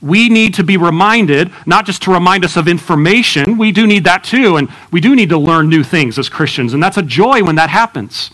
we 0.00 0.28
need 0.28 0.54
to 0.54 0.62
be 0.62 0.76
reminded, 0.76 1.50
not 1.66 1.84
just 1.84 2.02
to 2.02 2.12
remind 2.12 2.44
us 2.44 2.56
of 2.56 2.68
information, 2.68 3.58
we 3.58 3.72
do 3.72 3.84
need 3.84 4.04
that 4.04 4.22
too, 4.22 4.56
and 4.56 4.68
we 4.92 5.00
do 5.00 5.16
need 5.16 5.28
to 5.28 5.36
learn 5.36 5.68
new 5.68 5.82
things 5.82 6.20
as 6.20 6.28
Christians, 6.28 6.72
and 6.72 6.80
that's 6.80 6.96
a 6.96 7.02
joy 7.02 7.42
when 7.42 7.56
that 7.56 7.68
happens. 7.68 8.30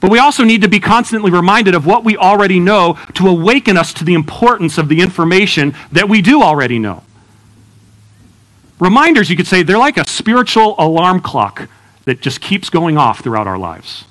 But 0.00 0.10
we 0.10 0.18
also 0.18 0.44
need 0.44 0.62
to 0.62 0.68
be 0.68 0.78
constantly 0.78 1.30
reminded 1.30 1.74
of 1.74 1.84
what 1.84 2.04
we 2.04 2.16
already 2.16 2.60
know 2.60 2.98
to 3.14 3.28
awaken 3.28 3.76
us 3.76 3.92
to 3.94 4.04
the 4.04 4.14
importance 4.14 4.78
of 4.78 4.88
the 4.88 5.00
information 5.00 5.74
that 5.90 6.08
we 6.08 6.22
do 6.22 6.42
already 6.42 6.78
know. 6.78 7.02
Reminders, 8.78 9.28
you 9.28 9.36
could 9.36 9.48
say, 9.48 9.62
they're 9.64 9.76
like 9.76 9.96
a 9.96 10.08
spiritual 10.08 10.76
alarm 10.78 11.20
clock 11.20 11.68
that 12.04 12.20
just 12.20 12.40
keeps 12.40 12.70
going 12.70 12.96
off 12.96 13.20
throughout 13.20 13.48
our 13.48 13.58
lives. 13.58 14.04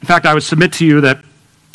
In 0.00 0.06
fact, 0.06 0.24
I 0.24 0.34
would 0.34 0.42
submit 0.42 0.72
to 0.74 0.86
you 0.86 1.00
that 1.00 1.24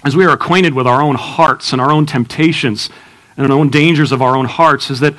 as 0.06 0.16
we 0.16 0.24
are 0.24 0.32
acquainted 0.32 0.74
with 0.74 0.88
our 0.88 1.02
own 1.02 1.16
hearts 1.16 1.74
and 1.74 1.82
our 1.82 1.92
own 1.92 2.06
temptations 2.06 2.90
and 3.36 3.52
our 3.52 3.58
own 3.58 3.70
dangers 3.70 4.12
of 4.12 4.22
our 4.22 4.38
own 4.38 4.46
hearts, 4.46 4.90
is 4.90 5.02
that 5.02 5.16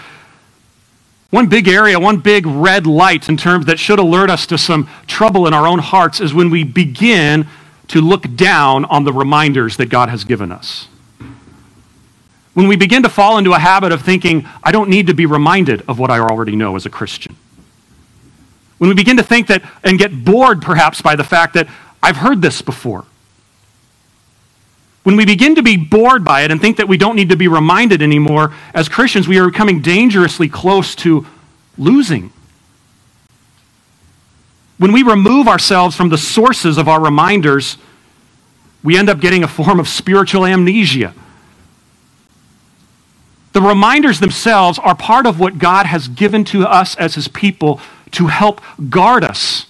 one 1.31 1.49
big 1.49 1.69
area, 1.69 1.99
one 1.99 2.19
big 2.19 2.45
red 2.45 2.87
light 2.87 3.29
in 3.29 3.37
terms 3.37 3.66
that 3.66 3.79
should 3.79 3.99
alert 3.99 4.31
us 4.31 4.47
to 4.47 4.59
some 4.59 4.88
trouble 5.07 5.47
in 5.47 5.55
our 5.55 5.66
own 5.66 5.79
hearts 5.79 6.21
is 6.21 6.35
when 6.35 6.51
we 6.51 6.64
begin 6.64 7.47
to 7.88 8.01
look 8.01 8.35
down 8.37 8.85
on 8.87 9.05
the 9.05 9.12
reminders 9.12 9.77
that 9.77 9.87
God 9.87 10.09
has 10.09 10.25
given 10.25 10.51
us. 10.53 10.88
When 12.55 12.66
we 12.66 12.77
begin 12.77 13.05
to 13.05 13.09
fall 13.09 13.38
into 13.38 13.53
a 13.53 13.59
habit 13.59 13.93
of 13.93 14.03
thinking, 14.03 14.47
I 14.62 14.73
don't 14.73 14.90
need 14.90 15.07
to 15.07 15.14
be 15.14 15.25
reminded 15.25 15.83
of 15.88 15.99
what 15.99 16.11
I 16.11 16.19
already 16.19 16.57
know 16.57 16.75
as 16.75 16.85
a 16.85 16.90
Christian. 16.90 17.37
When 18.79 18.88
we 18.88 18.95
begin 18.95 19.16
to 19.19 19.23
think 19.23 19.47
that 19.49 19.62
and 19.85 19.99
get 19.99 20.25
bored 20.25 20.62
perhaps 20.62 21.01
by 21.01 21.14
the 21.14 21.25
fact 21.25 21.55
that 21.55 21.69
I've 22.03 22.16
heard 22.16 22.43
this 22.43 22.61
before. 22.61 23.05
When 25.03 25.17
we 25.17 25.25
begin 25.25 25.55
to 25.55 25.63
be 25.63 25.77
bored 25.77 26.25
by 26.25 26.43
it 26.43 26.51
and 26.51 26.61
think 26.61 26.77
that 26.77 26.89
we 26.89 26.99
don't 26.99 27.17
need 27.17 27.31
to 27.31 27.37
be 27.37 27.49
reminded 27.49 28.03
anymore, 28.03 28.53
as 28.75 28.89
Christians, 28.89 29.27
we 29.27 29.39
are 29.39 29.51
becoming 29.51 29.81
dangerously 29.81 30.49
close 30.49 30.95
to 30.97 31.27
losing. 31.79 32.33
When 34.77 34.93
we 34.93 35.03
remove 35.03 35.49
ourselves 35.49 35.97
from 35.97 36.11
the 36.11 36.19
sources 36.19 36.77
of 36.77 36.89
our 36.89 37.01
reminders, 37.01 37.79
we 38.83 38.97
end 38.97 39.09
up 39.09 39.21
getting 39.21 39.43
a 39.43 39.49
form 39.49 39.81
of 39.81 39.89
spiritual 39.89 40.45
amnesia. 40.45 41.15
The 43.53 43.61
reminders 43.61 44.21
themselves 44.21 44.79
are 44.79 44.95
part 44.95 45.27
of 45.27 45.41
what 45.41 45.59
God 45.59 45.87
has 45.87 46.09
given 46.09 46.45
to 46.47 46.67
us 46.67 46.95
as 46.97 47.15
His 47.15 47.27
people 47.27 47.81
to 48.13 48.29
help 48.29 48.61
guard 48.89 49.25
us, 49.25 49.67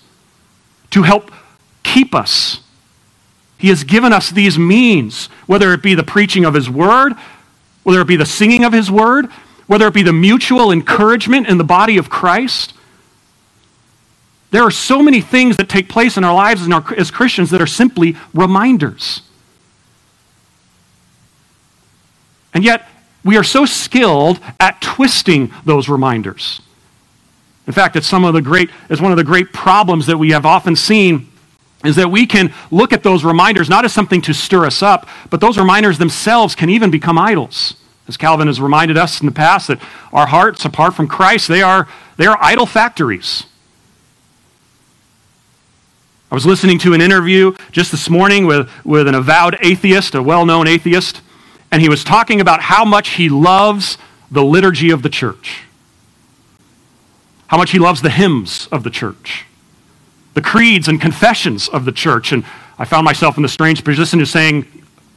to 0.90 1.02
help 1.02 1.30
keep 1.82 2.14
us 2.14 2.60
he 3.60 3.68
has 3.68 3.84
given 3.84 4.10
us 4.10 4.30
these 4.30 4.58
means, 4.58 5.26
whether 5.46 5.74
it 5.74 5.82
be 5.82 5.94
the 5.94 6.02
preaching 6.02 6.46
of 6.46 6.54
His 6.54 6.70
Word, 6.70 7.12
whether 7.82 8.00
it 8.00 8.06
be 8.06 8.16
the 8.16 8.24
singing 8.24 8.64
of 8.64 8.72
His 8.72 8.90
Word, 8.90 9.26
whether 9.66 9.86
it 9.86 9.92
be 9.92 10.02
the 10.02 10.14
mutual 10.14 10.72
encouragement 10.72 11.46
in 11.46 11.58
the 11.58 11.64
body 11.64 11.98
of 11.98 12.08
Christ. 12.08 12.72
There 14.50 14.62
are 14.62 14.70
so 14.70 15.02
many 15.02 15.20
things 15.20 15.58
that 15.58 15.68
take 15.68 15.90
place 15.90 16.16
in 16.16 16.24
our 16.24 16.34
lives 16.34 16.66
as 16.96 17.10
Christians 17.10 17.50
that 17.50 17.60
are 17.60 17.66
simply 17.66 18.16
reminders. 18.32 19.20
And 22.54 22.64
yet, 22.64 22.88
we 23.22 23.36
are 23.36 23.44
so 23.44 23.66
skilled 23.66 24.40
at 24.58 24.80
twisting 24.80 25.52
those 25.66 25.86
reminders. 25.86 26.62
In 27.66 27.74
fact, 27.74 27.94
it's, 27.94 28.06
some 28.06 28.24
of 28.24 28.32
the 28.32 28.40
great, 28.40 28.70
it's 28.88 29.02
one 29.02 29.12
of 29.12 29.18
the 29.18 29.24
great 29.24 29.52
problems 29.52 30.06
that 30.06 30.16
we 30.16 30.30
have 30.30 30.46
often 30.46 30.74
seen 30.74 31.29
is 31.84 31.96
that 31.96 32.10
we 32.10 32.26
can 32.26 32.52
look 32.70 32.92
at 32.92 33.02
those 33.02 33.24
reminders 33.24 33.68
not 33.68 33.84
as 33.84 33.92
something 33.92 34.20
to 34.22 34.34
stir 34.34 34.66
us 34.66 34.82
up, 34.82 35.08
but 35.30 35.40
those 35.40 35.56
reminders 35.56 35.98
themselves 35.98 36.54
can 36.54 36.68
even 36.68 36.90
become 36.90 37.18
idols. 37.18 37.74
As 38.06 38.16
Calvin 38.16 38.48
has 38.48 38.60
reminded 38.60 38.98
us 38.98 39.20
in 39.20 39.26
the 39.26 39.32
past, 39.32 39.68
that 39.68 39.80
our 40.12 40.26
hearts, 40.26 40.64
apart 40.64 40.94
from 40.94 41.06
Christ, 41.06 41.48
they 41.48 41.62
are, 41.62 41.88
they 42.16 42.26
are 42.26 42.36
idol 42.40 42.66
factories. 42.66 43.44
I 46.30 46.34
was 46.34 46.44
listening 46.44 46.78
to 46.80 46.92
an 46.92 47.00
interview 47.00 47.54
just 47.72 47.90
this 47.90 48.10
morning 48.10 48.46
with, 48.46 48.70
with 48.84 49.08
an 49.08 49.14
avowed 49.14 49.56
atheist, 49.62 50.14
a 50.14 50.22
well 50.22 50.44
known 50.44 50.68
atheist, 50.68 51.22
and 51.72 51.80
he 51.80 51.88
was 51.88 52.04
talking 52.04 52.40
about 52.40 52.60
how 52.60 52.84
much 52.84 53.10
he 53.10 53.28
loves 53.28 53.96
the 54.30 54.44
liturgy 54.44 54.90
of 54.90 55.02
the 55.02 55.08
church, 55.08 55.62
how 57.46 57.56
much 57.56 57.70
he 57.70 57.78
loves 57.78 58.02
the 58.02 58.10
hymns 58.10 58.68
of 58.70 58.84
the 58.84 58.90
church 58.90 59.46
the 60.34 60.40
creeds 60.40 60.88
and 60.88 61.00
confessions 61.00 61.68
of 61.68 61.84
the 61.84 61.92
church. 61.92 62.32
And 62.32 62.44
I 62.78 62.84
found 62.84 63.04
myself 63.04 63.36
in 63.36 63.42
the 63.42 63.48
strange 63.48 63.84
position 63.84 64.20
of 64.20 64.28
saying 64.28 64.66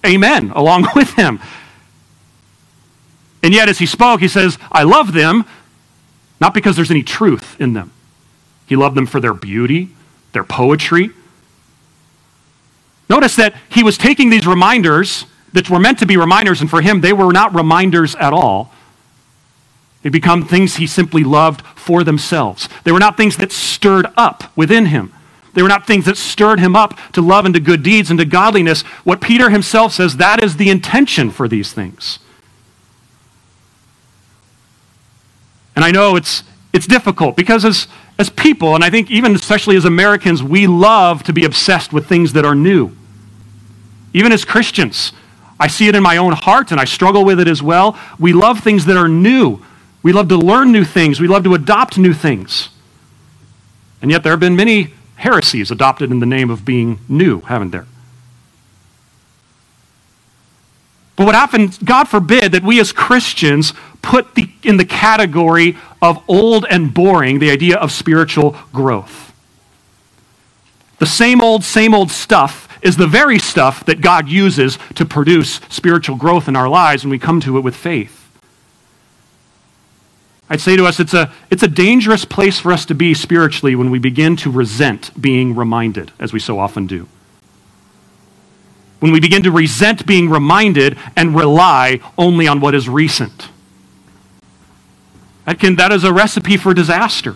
amen 0.06 0.52
along 0.56 0.88
with 0.96 1.14
him. 1.14 1.40
And 3.42 3.54
yet, 3.54 3.68
as 3.68 3.78
he 3.78 3.86
spoke, 3.86 4.22
he 4.22 4.28
says, 4.28 4.58
I 4.72 4.84
love 4.84 5.14
them 5.14 5.46
not 6.44 6.54
because 6.54 6.76
there's 6.76 6.92
any 6.92 7.04
truth 7.04 7.56
in 7.62 7.72
them. 7.72 7.92
He 8.66 8.76
loved 8.76 8.98
them 8.98 9.06
for 9.06 9.22
their 9.22 9.34
beauty, 9.34 9.88
their 10.34 10.44
poetry. 10.44 11.12
Notice 13.10 13.38
that 13.38 13.56
he 13.70 13.82
was 13.82 13.98
taking 13.98 14.30
these 14.30 14.46
reminders 14.46 15.26
that 15.54 15.70
were 15.70 15.80
meant 15.80 16.00
to 16.00 16.06
be 16.06 16.18
reminders, 16.18 16.60
and 16.60 16.70
for 16.70 16.82
him, 16.82 17.00
they 17.00 17.14
were 17.14 17.32
not 17.32 17.56
reminders 17.56 18.14
at 18.16 18.34
all. 18.34 18.73
They 20.04 20.10
become 20.10 20.46
things 20.46 20.76
he 20.76 20.86
simply 20.86 21.24
loved 21.24 21.66
for 21.76 22.04
themselves. 22.04 22.70
They 22.84 22.92
were 22.92 23.00
not 23.00 23.18
things 23.18 23.38
that 23.38 23.52
stirred 23.52 24.06
up 24.16 24.56
within 24.56 24.88
him. 24.88 25.14
They 25.54 25.62
were 25.62 25.70
not 25.70 25.88
things 25.88 26.06
that 26.06 26.18
stirred 26.18 26.60
him 26.60 26.76
up 26.76 26.98
to 27.14 27.22
love 27.22 27.46
and 27.46 27.54
to 27.56 27.60
good 27.60 27.84
deeds 27.84 28.10
and 28.10 28.20
to 28.20 28.26
godliness. 28.26 28.82
What 29.04 29.22
Peter 29.22 29.50
himself 29.50 29.94
says, 29.94 30.18
that 30.18 30.44
is 30.44 30.58
the 30.58 30.70
intention 30.70 31.32
for 31.32 31.48
these 31.48 31.72
things. 31.72 32.20
And 35.76 35.86
I 35.86 35.92
know 35.92 36.16
it's, 36.16 36.44
it's 36.74 36.88
difficult 36.88 37.36
because 37.36 37.66
as, 37.66 37.88
as 38.20 38.30
people, 38.30 38.76
and 38.76 38.84
I 38.84 38.90
think 38.90 39.10
even 39.10 39.36
especially 39.36 39.76
as 39.76 39.86
Americans, 39.86 40.44
we 40.44 40.68
love 40.68 41.24
to 41.24 41.34
be 41.34 41.46
obsessed 41.46 41.94
with 41.94 42.08
things 42.08 42.34
that 42.34 42.46
are 42.46 42.56
new. 42.56 42.96
Even 44.14 44.32
as 44.32 44.44
Christians, 44.44 45.14
I 45.60 45.68
see 45.68 45.88
it 45.88 45.96
in 45.96 46.04
my 46.04 46.18
own 46.18 46.34
heart 46.34 46.72
and 46.72 46.80
I 46.80 46.86
struggle 46.86 47.24
with 47.24 47.40
it 47.40 47.48
as 47.48 47.64
well. 47.64 47.98
We 48.20 48.34
love 48.34 48.60
things 48.60 48.86
that 48.86 48.98
are 48.98 49.08
new. 49.08 49.62
We 50.04 50.12
love 50.12 50.28
to 50.28 50.38
learn 50.38 50.72
new 50.72 50.84
things. 50.84 51.20
We 51.20 51.28
love 51.28 51.46
to 51.46 51.54
adopt 51.54 51.98
new 51.98 52.14
things. 52.14 52.70
And 54.02 54.12
yet, 54.12 54.22
there 54.22 54.34
have 54.34 54.40
been 54.42 54.58
many 54.58 54.94
heresies 55.16 55.72
adopted 55.72 56.12
in 56.12 56.20
the 56.20 56.26
name 56.26 56.50
of 56.50 56.66
being 56.66 57.00
new, 57.08 57.40
haven't 57.42 57.72
there? 57.72 57.88
But 61.16 61.26
what 61.26 61.36
happens, 61.36 61.78
God 61.78 62.10
forbid 62.10 62.52
that 62.52 62.64
we 62.64 62.80
as 62.80 62.92
Christians 62.92 63.74
put 64.02 64.36
the, 64.36 64.50
in 64.64 64.78
the 64.78 64.86
category 64.86 65.78
of 66.02 66.22
old 66.28 66.66
and 66.70 66.94
boring 66.94 67.40
the 67.40 67.52
idea 67.52 67.78
of 67.78 67.92
spiritual 67.92 68.58
growth. 68.74 69.34
The 70.98 71.06
same 71.06 71.42
old, 71.42 71.64
same 71.64 71.94
old 71.94 72.12
stuff 72.12 72.68
is 72.82 72.98
the 72.98 73.08
very 73.08 73.40
stuff 73.40 73.86
that 73.86 74.02
God 74.02 74.28
uses 74.28 74.78
to 74.96 75.06
produce 75.06 75.62
spiritual 75.70 76.18
growth 76.18 76.48
in 76.48 76.56
our 76.56 76.68
lives 76.68 77.04
when 77.04 77.12
we 77.12 77.20
come 77.20 77.40
to 77.42 77.58
it 77.58 77.62
with 77.62 77.76
faith. 77.76 78.23
I'd 80.50 80.62
say 80.62 80.76
to 80.76 80.86
us, 80.86 81.00
it's 81.00 81.14
a, 81.14 81.32
it's 81.50 81.64
a 81.64 81.68
dangerous 81.68 82.26
place 82.26 82.60
for 82.60 82.72
us 82.72 82.86
to 82.86 82.96
be 82.96 83.14
spiritually 83.14 83.76
when 83.76 83.90
we 83.90 84.00
begin 84.00 84.36
to 84.38 84.52
resent 84.52 85.10
being 85.20 85.56
reminded, 85.56 86.12
as 86.20 86.34
we 86.34 86.40
so 86.40 86.60
often 86.60 86.86
do. 86.86 87.08
When 89.00 89.12
we 89.12 89.20
begin 89.20 89.44
to 89.44 89.52
resent 89.52 90.06
being 90.06 90.30
reminded 90.30 90.98
and 91.16 91.36
rely 91.36 92.00
only 92.18 92.48
on 92.48 92.60
what 92.60 92.76
is 92.76 92.88
recent. 92.88 93.50
That, 95.46 95.60
can, 95.60 95.76
that 95.76 95.92
is 95.92 96.04
a 96.04 96.14
recipe 96.14 96.58
for 96.58 96.74
disaster. 96.74 97.36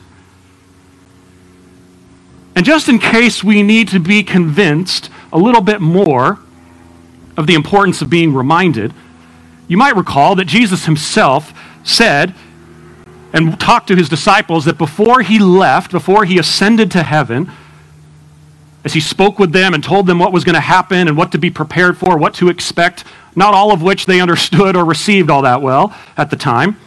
And 2.56 2.66
just 2.66 2.90
in 2.90 3.00
case 3.00 3.44
we 3.44 3.64
need 3.64 3.90
to 3.90 4.00
be 4.00 4.24
convinced 4.24 5.10
a 5.32 5.38
little 5.38 5.62
bit 5.62 5.82
more 5.82 6.40
of 7.36 7.48
the 7.48 7.54
importance 7.54 8.02
of 8.02 8.10
being 8.10 8.34
reminded, 8.34 8.94
you 9.68 9.78
might 9.78 9.96
recall 9.96 10.36
that 10.36 10.46
Jesus 10.46 10.86
himself 10.86 11.54
said 11.84 12.34
and 13.38 13.60
talked 13.60 13.88
to 13.88 13.96
his 13.96 14.10
disciples 14.10 14.66
that 14.66 14.80
before 14.80 15.22
he 15.22 15.38
left, 15.38 15.92
before 15.92 16.26
he 16.26 16.40
ascended 16.40 16.90
to 16.90 17.04
heaven, 17.04 17.52
as 18.84 18.94
he 18.94 19.00
spoke 19.00 19.38
with 19.38 19.52
them 19.52 19.76
and 19.76 19.84
told 19.84 20.08
them 20.08 20.18
what 20.18 20.34
was 20.34 20.44
going 20.44 20.56
to 20.56 20.60
happen 20.60 21.08
and 21.08 21.16
what 21.16 21.32
to 21.34 21.38
be 21.38 21.52
prepared 21.52 22.00
for, 22.00 22.18
what 22.18 22.34
to 22.34 22.50
expect, 22.50 23.04
not 23.36 23.54
all 23.54 23.72
of 23.72 23.84
which 23.84 24.08
they 24.08 24.20
understood 24.26 24.76
or 24.76 24.84
received 24.84 25.30
all 25.30 25.44
that 25.44 25.62
well 25.62 25.96
at 26.18 26.32
the 26.32 26.36
time. 26.36 26.78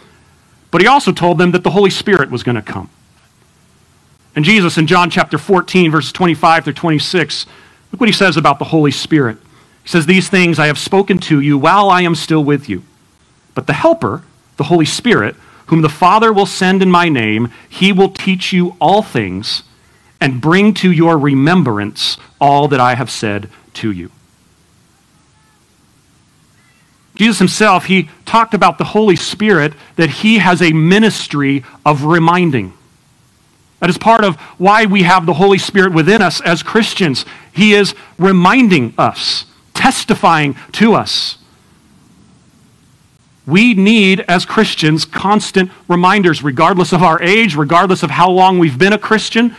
But 0.73 0.81
he 0.81 0.89
also 0.89 1.13
told 1.13 1.39
them 1.39 1.53
that 1.53 1.63
the 1.63 1.71
Holy 1.71 1.91
Spirit 1.91 2.33
was 2.33 2.43
going 2.43 2.57
to 2.57 2.63
come. 2.63 2.91
And 4.35 4.45
Jesus 4.45 4.77
in 4.77 4.89
John 4.89 5.09
chapter 5.09 5.39
14, 5.39 5.93
verses 5.93 6.11
25 6.11 6.65
through 6.65 6.73
26, 6.73 7.47
look 7.93 8.01
what 8.01 8.09
he 8.09 8.13
says 8.13 8.37
about 8.37 8.59
the 8.59 8.67
Holy 8.67 8.91
Spirit. 8.91 9.39
He 9.85 9.89
says, 9.89 10.07
These 10.07 10.29
things 10.29 10.59
I 10.59 10.67
have 10.67 10.79
spoken 10.79 11.19
to 11.19 11.41
you 11.41 11.59
while 11.59 11.91
I 11.91 12.03
am 12.03 12.17
still 12.17 12.43
with 12.43 12.69
you. 12.69 12.83
But 13.55 13.69
the 13.69 13.73
Helper, 13.73 14.25
the 14.57 14.65
Holy 14.65 14.85
Spirit, 14.85 15.37
whom 15.71 15.83
the 15.83 15.89
Father 15.89 16.33
will 16.33 16.47
send 16.47 16.83
in 16.83 16.91
my 16.91 17.09
name, 17.09 17.49
he 17.69 17.93
will 17.93 18.11
teach 18.11 18.53
you 18.53 18.77
all 18.81 19.03
things 19.03 19.63
and 20.21 20.41
bring 20.41 20.75
to 20.75 20.91
your 20.91 21.17
remembrance 21.17 22.17
all 22.41 22.67
that 22.67 22.81
I 22.81 22.97
have 22.97 23.09
said 23.09 23.49
to 23.75 23.93
you. 23.93 24.11
Jesus 27.15 27.39
himself, 27.39 27.85
he 27.85 28.09
talked 28.27 28.53
about 28.53 28.79
the 28.79 28.85
Holy 28.85 29.15
Spirit, 29.15 29.75
that 29.95 30.11
he 30.11 30.39
has 30.39 30.61
a 30.61 30.73
ministry 30.73 31.65
of 31.87 32.05
reminding. 32.05 32.73
That 33.79 33.91
is 33.91 33.99
part 33.99 34.25
of 34.25 34.37
why 34.59 34.87
we 34.87 35.05
have 35.05 35.25
the 35.25 35.35
Holy 35.35 35.59
Spirit 35.59 35.93
within 35.93 36.21
us 36.21 36.41
as 36.41 36.65
Christians. 36.65 37.25
He 37.53 37.75
is 37.75 37.95
reminding 38.19 38.93
us, 38.99 39.45
testifying 39.73 40.57
to 40.73 40.95
us. 40.95 41.39
We 43.47 43.75
need, 43.75 44.21
as 44.29 44.45
Christians, 44.45 45.05
constant 45.05 45.71
reminders, 45.89 46.43
regardless 46.43 46.93
of 46.93 47.03
our 47.03 47.21
age, 47.23 47.57
regardless 47.57 48.03
of 48.03 48.11
how 48.11 48.31
long 48.31 48.59
we've 48.59 48.79
been 48.79 48.93
a 48.93 48.99
Christian, 48.99 49.57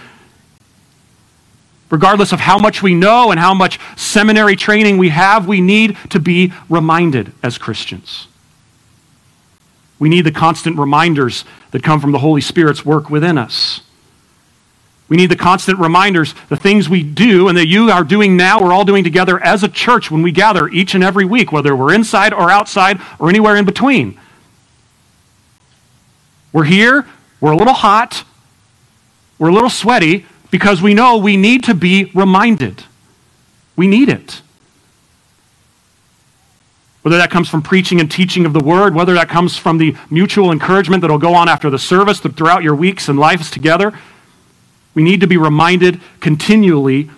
regardless 1.89 2.31
of 2.31 2.39
how 2.39 2.57
much 2.57 2.81
we 2.81 2.95
know 2.95 3.31
and 3.31 3.39
how 3.39 3.53
much 3.53 3.79
seminary 3.97 4.55
training 4.55 4.97
we 4.97 5.09
have. 5.09 5.47
We 5.47 5.61
need 5.61 5.97
to 6.09 6.19
be 6.19 6.53
reminded 6.69 7.33
as 7.43 7.57
Christians. 7.57 8.27
We 9.99 10.09
need 10.09 10.21
the 10.21 10.31
constant 10.31 10.79
reminders 10.79 11.45
that 11.71 11.83
come 11.83 11.99
from 11.99 12.11
the 12.11 12.19
Holy 12.19 12.41
Spirit's 12.41 12.85
work 12.85 13.09
within 13.09 13.37
us. 13.37 13.81
We 15.11 15.17
need 15.17 15.29
the 15.29 15.35
constant 15.35 15.77
reminders, 15.77 16.33
the 16.47 16.55
things 16.55 16.87
we 16.87 17.03
do 17.03 17.49
and 17.49 17.57
that 17.57 17.67
you 17.67 17.91
are 17.91 18.05
doing 18.05 18.37
now, 18.37 18.61
we're 18.61 18.71
all 18.71 18.85
doing 18.85 19.03
together 19.03 19.43
as 19.43 19.61
a 19.61 19.67
church 19.67 20.09
when 20.09 20.21
we 20.21 20.31
gather 20.31 20.69
each 20.69 20.95
and 20.95 21.03
every 21.03 21.25
week, 21.25 21.51
whether 21.51 21.75
we're 21.75 21.93
inside 21.93 22.33
or 22.33 22.49
outside 22.49 23.01
or 23.19 23.27
anywhere 23.27 23.57
in 23.57 23.65
between. 23.65 24.17
We're 26.53 26.63
here, 26.63 27.05
we're 27.41 27.51
a 27.51 27.57
little 27.57 27.73
hot, 27.73 28.23
we're 29.37 29.49
a 29.49 29.53
little 29.53 29.69
sweaty 29.69 30.25
because 30.49 30.81
we 30.81 30.93
know 30.93 31.17
we 31.17 31.35
need 31.35 31.65
to 31.65 31.73
be 31.73 32.05
reminded. 32.15 32.85
We 33.75 33.87
need 33.87 34.07
it. 34.07 34.41
Whether 37.01 37.17
that 37.17 37.31
comes 37.31 37.49
from 37.49 37.61
preaching 37.63 37.99
and 37.99 38.09
teaching 38.09 38.45
of 38.45 38.53
the 38.53 38.63
word, 38.63 38.95
whether 38.95 39.15
that 39.15 39.27
comes 39.27 39.57
from 39.57 39.77
the 39.77 39.93
mutual 40.09 40.53
encouragement 40.53 41.01
that 41.01 41.11
will 41.11 41.17
go 41.17 41.33
on 41.33 41.49
after 41.49 41.69
the 41.69 41.79
service 41.79 42.21
throughout 42.21 42.63
your 42.63 42.75
weeks 42.75 43.09
and 43.09 43.19
lives 43.19 43.51
together 43.51 43.91
we 44.93 45.03
need 45.03 45.21
to 45.21 45.27
be 45.27 45.37
reminded 45.37 46.01
continually 46.19 47.09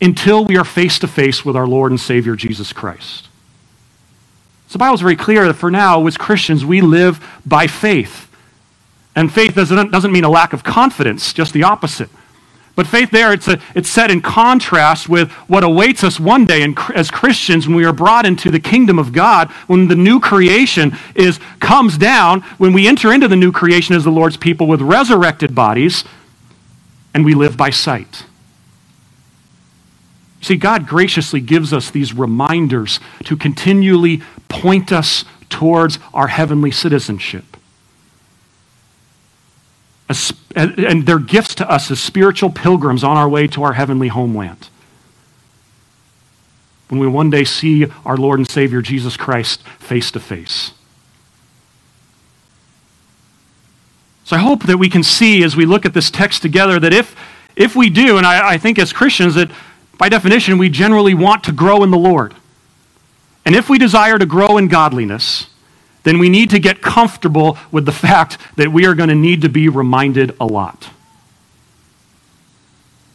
until 0.00 0.44
we 0.44 0.56
are 0.56 0.64
face 0.64 0.98
to 1.00 1.08
face 1.08 1.44
with 1.44 1.56
our 1.56 1.66
Lord 1.66 1.92
and 1.92 2.00
Savior 2.00 2.34
Jesus 2.34 2.72
Christ. 2.72 3.28
So 4.68 4.74
the 4.74 4.78
Bible 4.78 4.94
is 4.94 5.00
very 5.00 5.16
clear 5.16 5.46
that 5.46 5.54
for 5.54 5.70
now, 5.70 6.06
as 6.06 6.16
Christians, 6.16 6.64
we 6.64 6.80
live 6.80 7.26
by 7.44 7.66
faith. 7.66 8.28
And 9.16 9.32
faith 9.32 9.54
doesn't, 9.54 9.90
doesn't 9.90 10.12
mean 10.12 10.24
a 10.24 10.30
lack 10.30 10.52
of 10.52 10.62
confidence, 10.62 11.32
just 11.32 11.52
the 11.52 11.64
opposite. 11.64 12.08
But 12.76 12.86
faith 12.86 13.10
there, 13.10 13.32
it's, 13.32 13.48
a, 13.48 13.60
it's 13.74 13.90
set 13.90 14.10
in 14.10 14.22
contrast 14.22 15.08
with 15.08 15.30
what 15.48 15.64
awaits 15.64 16.04
us 16.04 16.20
one 16.20 16.46
day 16.46 16.62
in, 16.62 16.74
as 16.94 17.10
Christians 17.10 17.66
when 17.66 17.76
we 17.76 17.84
are 17.84 17.92
brought 17.92 18.24
into 18.24 18.50
the 18.50 18.60
kingdom 18.60 18.98
of 18.98 19.12
God, 19.12 19.50
when 19.66 19.88
the 19.88 19.96
new 19.96 20.20
creation 20.20 20.96
is, 21.14 21.40
comes 21.58 21.98
down, 21.98 22.40
when 22.58 22.72
we 22.72 22.86
enter 22.86 23.12
into 23.12 23.28
the 23.28 23.36
new 23.36 23.52
creation 23.52 23.96
as 23.96 24.04
the 24.04 24.10
Lord's 24.10 24.36
people 24.36 24.68
with 24.68 24.80
resurrected 24.80 25.54
bodies, 25.54 26.04
and 27.14 27.24
we 27.24 27.34
live 27.34 27.56
by 27.56 27.70
sight. 27.70 28.24
See, 30.42 30.56
God 30.56 30.86
graciously 30.86 31.40
gives 31.40 31.72
us 31.72 31.90
these 31.90 32.14
reminders 32.14 32.98
to 33.24 33.36
continually 33.36 34.22
point 34.48 34.90
us 34.90 35.24
towards 35.50 35.98
our 36.14 36.28
heavenly 36.28 36.70
citizenship. 36.70 37.44
And 40.56 41.06
they're 41.06 41.18
gifts 41.18 41.54
to 41.56 41.70
us 41.70 41.90
as 41.90 42.00
spiritual 42.00 42.50
pilgrims 42.50 43.04
on 43.04 43.16
our 43.16 43.28
way 43.28 43.46
to 43.48 43.62
our 43.62 43.74
heavenly 43.74 44.08
homeland. 44.08 44.68
When 46.88 46.98
we 46.98 47.06
one 47.06 47.30
day 47.30 47.44
see 47.44 47.86
our 48.04 48.16
Lord 48.16 48.40
and 48.40 48.48
Savior 48.48 48.82
Jesus 48.82 49.16
Christ 49.16 49.62
face 49.78 50.10
to 50.12 50.20
face. 50.20 50.72
So 54.30 54.36
I 54.36 54.38
hope 54.38 54.62
that 54.66 54.76
we 54.76 54.88
can 54.88 55.02
see 55.02 55.42
as 55.42 55.56
we 55.56 55.66
look 55.66 55.84
at 55.84 55.92
this 55.92 56.08
text 56.08 56.40
together 56.40 56.78
that 56.78 56.92
if, 56.92 57.16
if 57.56 57.74
we 57.74 57.90
do, 57.90 58.16
and 58.16 58.24
I, 58.24 58.50
I 58.50 58.58
think 58.58 58.78
as 58.78 58.92
Christians, 58.92 59.34
that 59.34 59.50
by 59.98 60.08
definition 60.08 60.56
we 60.56 60.68
generally 60.68 61.14
want 61.14 61.42
to 61.42 61.52
grow 61.52 61.82
in 61.82 61.90
the 61.90 61.98
Lord. 61.98 62.36
And 63.44 63.56
if 63.56 63.68
we 63.68 63.76
desire 63.76 64.20
to 64.20 64.26
grow 64.26 64.56
in 64.56 64.68
godliness, 64.68 65.48
then 66.04 66.20
we 66.20 66.28
need 66.28 66.48
to 66.50 66.60
get 66.60 66.80
comfortable 66.80 67.58
with 67.72 67.86
the 67.86 67.92
fact 67.92 68.38
that 68.54 68.70
we 68.70 68.86
are 68.86 68.94
going 68.94 69.08
to 69.08 69.16
need 69.16 69.42
to 69.42 69.48
be 69.48 69.68
reminded 69.68 70.36
a 70.40 70.46
lot. 70.46 70.90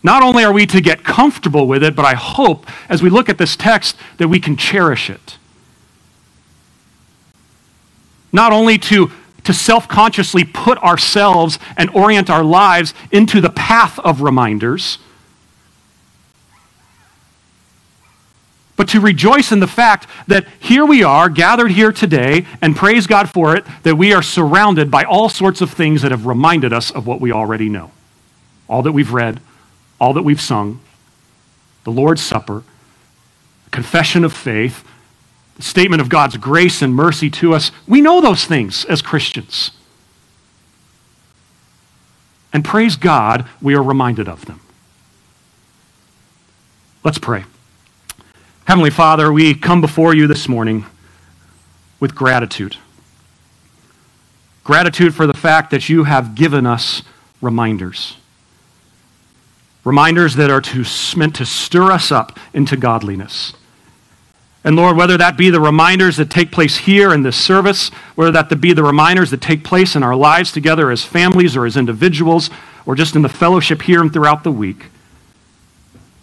Not 0.04 0.22
only 0.22 0.44
are 0.44 0.52
we 0.52 0.66
to 0.66 0.82
get 0.82 1.06
comfortable 1.06 1.66
with 1.66 1.82
it, 1.82 1.96
but 1.96 2.04
I 2.04 2.16
hope 2.16 2.68
as 2.90 3.02
we 3.02 3.10
look 3.10 3.30
at 3.30 3.38
this 3.38 3.56
text 3.56 3.96
that 4.18 4.28
we 4.28 4.42
can 4.42 4.58
cherish 4.58 5.10
it. 5.10 5.38
Not 8.34 8.52
only 8.52 8.78
to 8.80 9.12
to 9.46 9.54
self 9.54 9.88
consciously 9.88 10.44
put 10.44 10.78
ourselves 10.80 11.58
and 11.78 11.90
orient 11.92 12.30
our 12.30 12.44
lives 12.44 12.94
into 13.12 13.40
the 13.40 13.50
path 13.50 13.98
of 14.00 14.22
reminders, 14.22 14.98
but 18.76 18.90
to 18.90 19.00
rejoice 19.00 19.52
in 19.52 19.62
the 19.62 19.68
fact 19.68 20.08
that 20.28 20.46
here 20.60 20.86
we 20.86 21.02
are, 21.04 21.30
gathered 21.30 21.72
here 21.72 21.92
today, 21.92 22.46
and 22.62 22.76
praise 22.76 23.08
God 23.08 23.30
for 23.30 23.56
it, 23.56 23.64
that 23.84 23.96
we 23.96 24.14
are 24.14 24.22
surrounded 24.22 24.92
by 24.92 25.04
all 25.04 25.30
sorts 25.30 25.62
of 25.62 25.72
things 25.72 26.02
that 26.02 26.12
have 26.12 26.26
reminded 26.26 26.74
us 26.74 26.92
of 26.92 27.08
what 27.08 27.22
we 27.22 27.32
already 27.32 27.70
know. 27.70 27.92
All 28.68 28.82
that 28.82 28.92
we've 28.92 29.14
read, 29.14 29.40
all 30.00 30.14
that 30.14 30.24
we've 30.24 30.42
sung, 30.42 30.82
the 31.86 31.92
Lord's 31.92 32.22
Supper, 32.22 32.64
confession 33.72 34.26
of 34.26 34.34
faith, 34.34 34.84
statement 35.60 36.02
of 36.02 36.10
God's 36.10 36.38
grace 36.38 36.82
and 36.82 36.94
mercy 36.94 37.30
to 37.30 37.54
us, 37.54 37.72
we 37.88 38.02
know 38.02 38.22
those 38.22 38.46
things 38.46 38.86
as 38.86 39.02
Christians. 39.02 39.72
And 42.52 42.64
praise 42.64 42.96
God, 42.96 43.48
we 43.62 43.76
are 43.76 43.84
reminded 43.84 44.28
of 44.28 44.46
them. 44.46 44.60
Let's 47.04 47.18
pray. 47.18 47.46
Heavenly 48.66 48.90
Father, 48.90 49.32
we 49.32 49.54
come 49.54 49.80
before 49.80 50.16
you 50.16 50.28
this 50.28 50.48
morning 50.50 50.86
with 52.00 52.16
gratitude. 52.16 52.78
Gratitude 54.64 55.14
for 55.14 55.28
the 55.28 55.34
fact 55.34 55.70
that 55.72 55.88
you 55.88 56.06
have 56.06 56.34
given 56.34 56.66
us 56.66 57.04
reminders. 57.42 58.18
Reminders 59.84 60.36
that 60.36 60.50
are 60.50 60.62
to, 60.62 60.84
meant 61.16 61.36
to 61.36 61.46
stir 61.46 61.92
us 61.92 62.12
up 62.12 62.40
into 62.54 62.76
godliness 62.76 63.54
and 64.66 64.76
Lord, 64.76 64.98
whether 64.98 65.16
that 65.16 65.38
be 65.38 65.52
the 65.52 65.62
reminders 65.62 66.18
that 66.18 66.32
take 66.32 66.52
place 66.52 66.76
here 66.76 67.14
in 67.14 67.22
this 67.22 67.38
service, 67.38 67.90
whether 68.16 68.32
that 68.32 68.50
be 68.60 68.74
the 68.74 68.84
reminders 68.84 69.30
that 69.30 69.40
take 69.40 69.64
place 69.64 69.96
in 69.96 70.02
our 70.02 70.16
lives 70.16 70.52
together 70.52 70.90
as 70.90 71.04
families 71.04 71.56
or 71.56 71.68
as 71.68 71.78
individuals, 71.78 72.50
or 72.88 72.96
just 72.96 73.16
in 73.16 73.22
the 73.22 73.30
fellowship 73.30 73.84
here 73.84 74.02
and 74.02 74.12
throughout 74.12 74.44
the 74.44 74.52
week, 74.52 74.88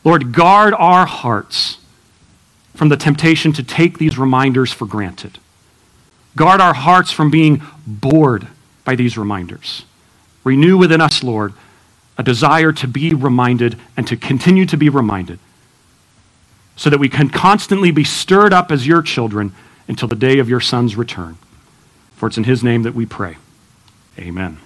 Lord, 0.03 0.33
guard 0.33 0.75
our 0.75 1.07
hearts 1.07 1.79
from 2.75 2.89
the 2.89 2.97
temptation 2.97 3.53
to 3.53 3.63
take 3.63 3.99
these 3.99 4.19
reminders 4.19 4.73
for 4.73 4.87
granted. 4.87 5.39
Guard 6.35 6.61
our 6.61 6.75
hearts 6.75 7.13
from 7.13 7.31
being 7.31 7.63
bored 7.87 8.49
by 8.85 8.97
these 8.97 9.17
reminders. 9.17 9.85
Renew 10.43 10.77
within 10.77 11.01
us, 11.01 11.23
Lord, 11.23 11.53
a 12.19 12.25
desire 12.25 12.73
to 12.73 12.89
be 12.89 13.15
reminded 13.15 13.79
and 13.97 14.05
to 14.09 14.17
continue 14.17 14.67
to 14.67 14.77
be 14.77 14.89
reminded 14.89 15.39
so 16.77 16.91
that 16.91 16.99
we 16.99 17.09
can 17.09 17.29
constantly 17.29 17.91
be 17.91 18.05
stirred 18.05 18.53
up 18.53 18.71
as 18.71 18.87
your 18.87 19.03
children 19.03 19.55
until 19.89 20.09
the 20.09 20.17
day 20.17 20.39
of 20.39 20.49
your 20.49 20.61
Son's 20.61 20.97
return. 20.97 21.37
For 22.17 22.27
it's 22.27 22.39
in 22.39 22.45
his 22.45 22.63
name 22.63 22.83
that 22.85 22.95
we 22.95 23.07
pray. 23.07 23.37
Amen. 24.19 24.59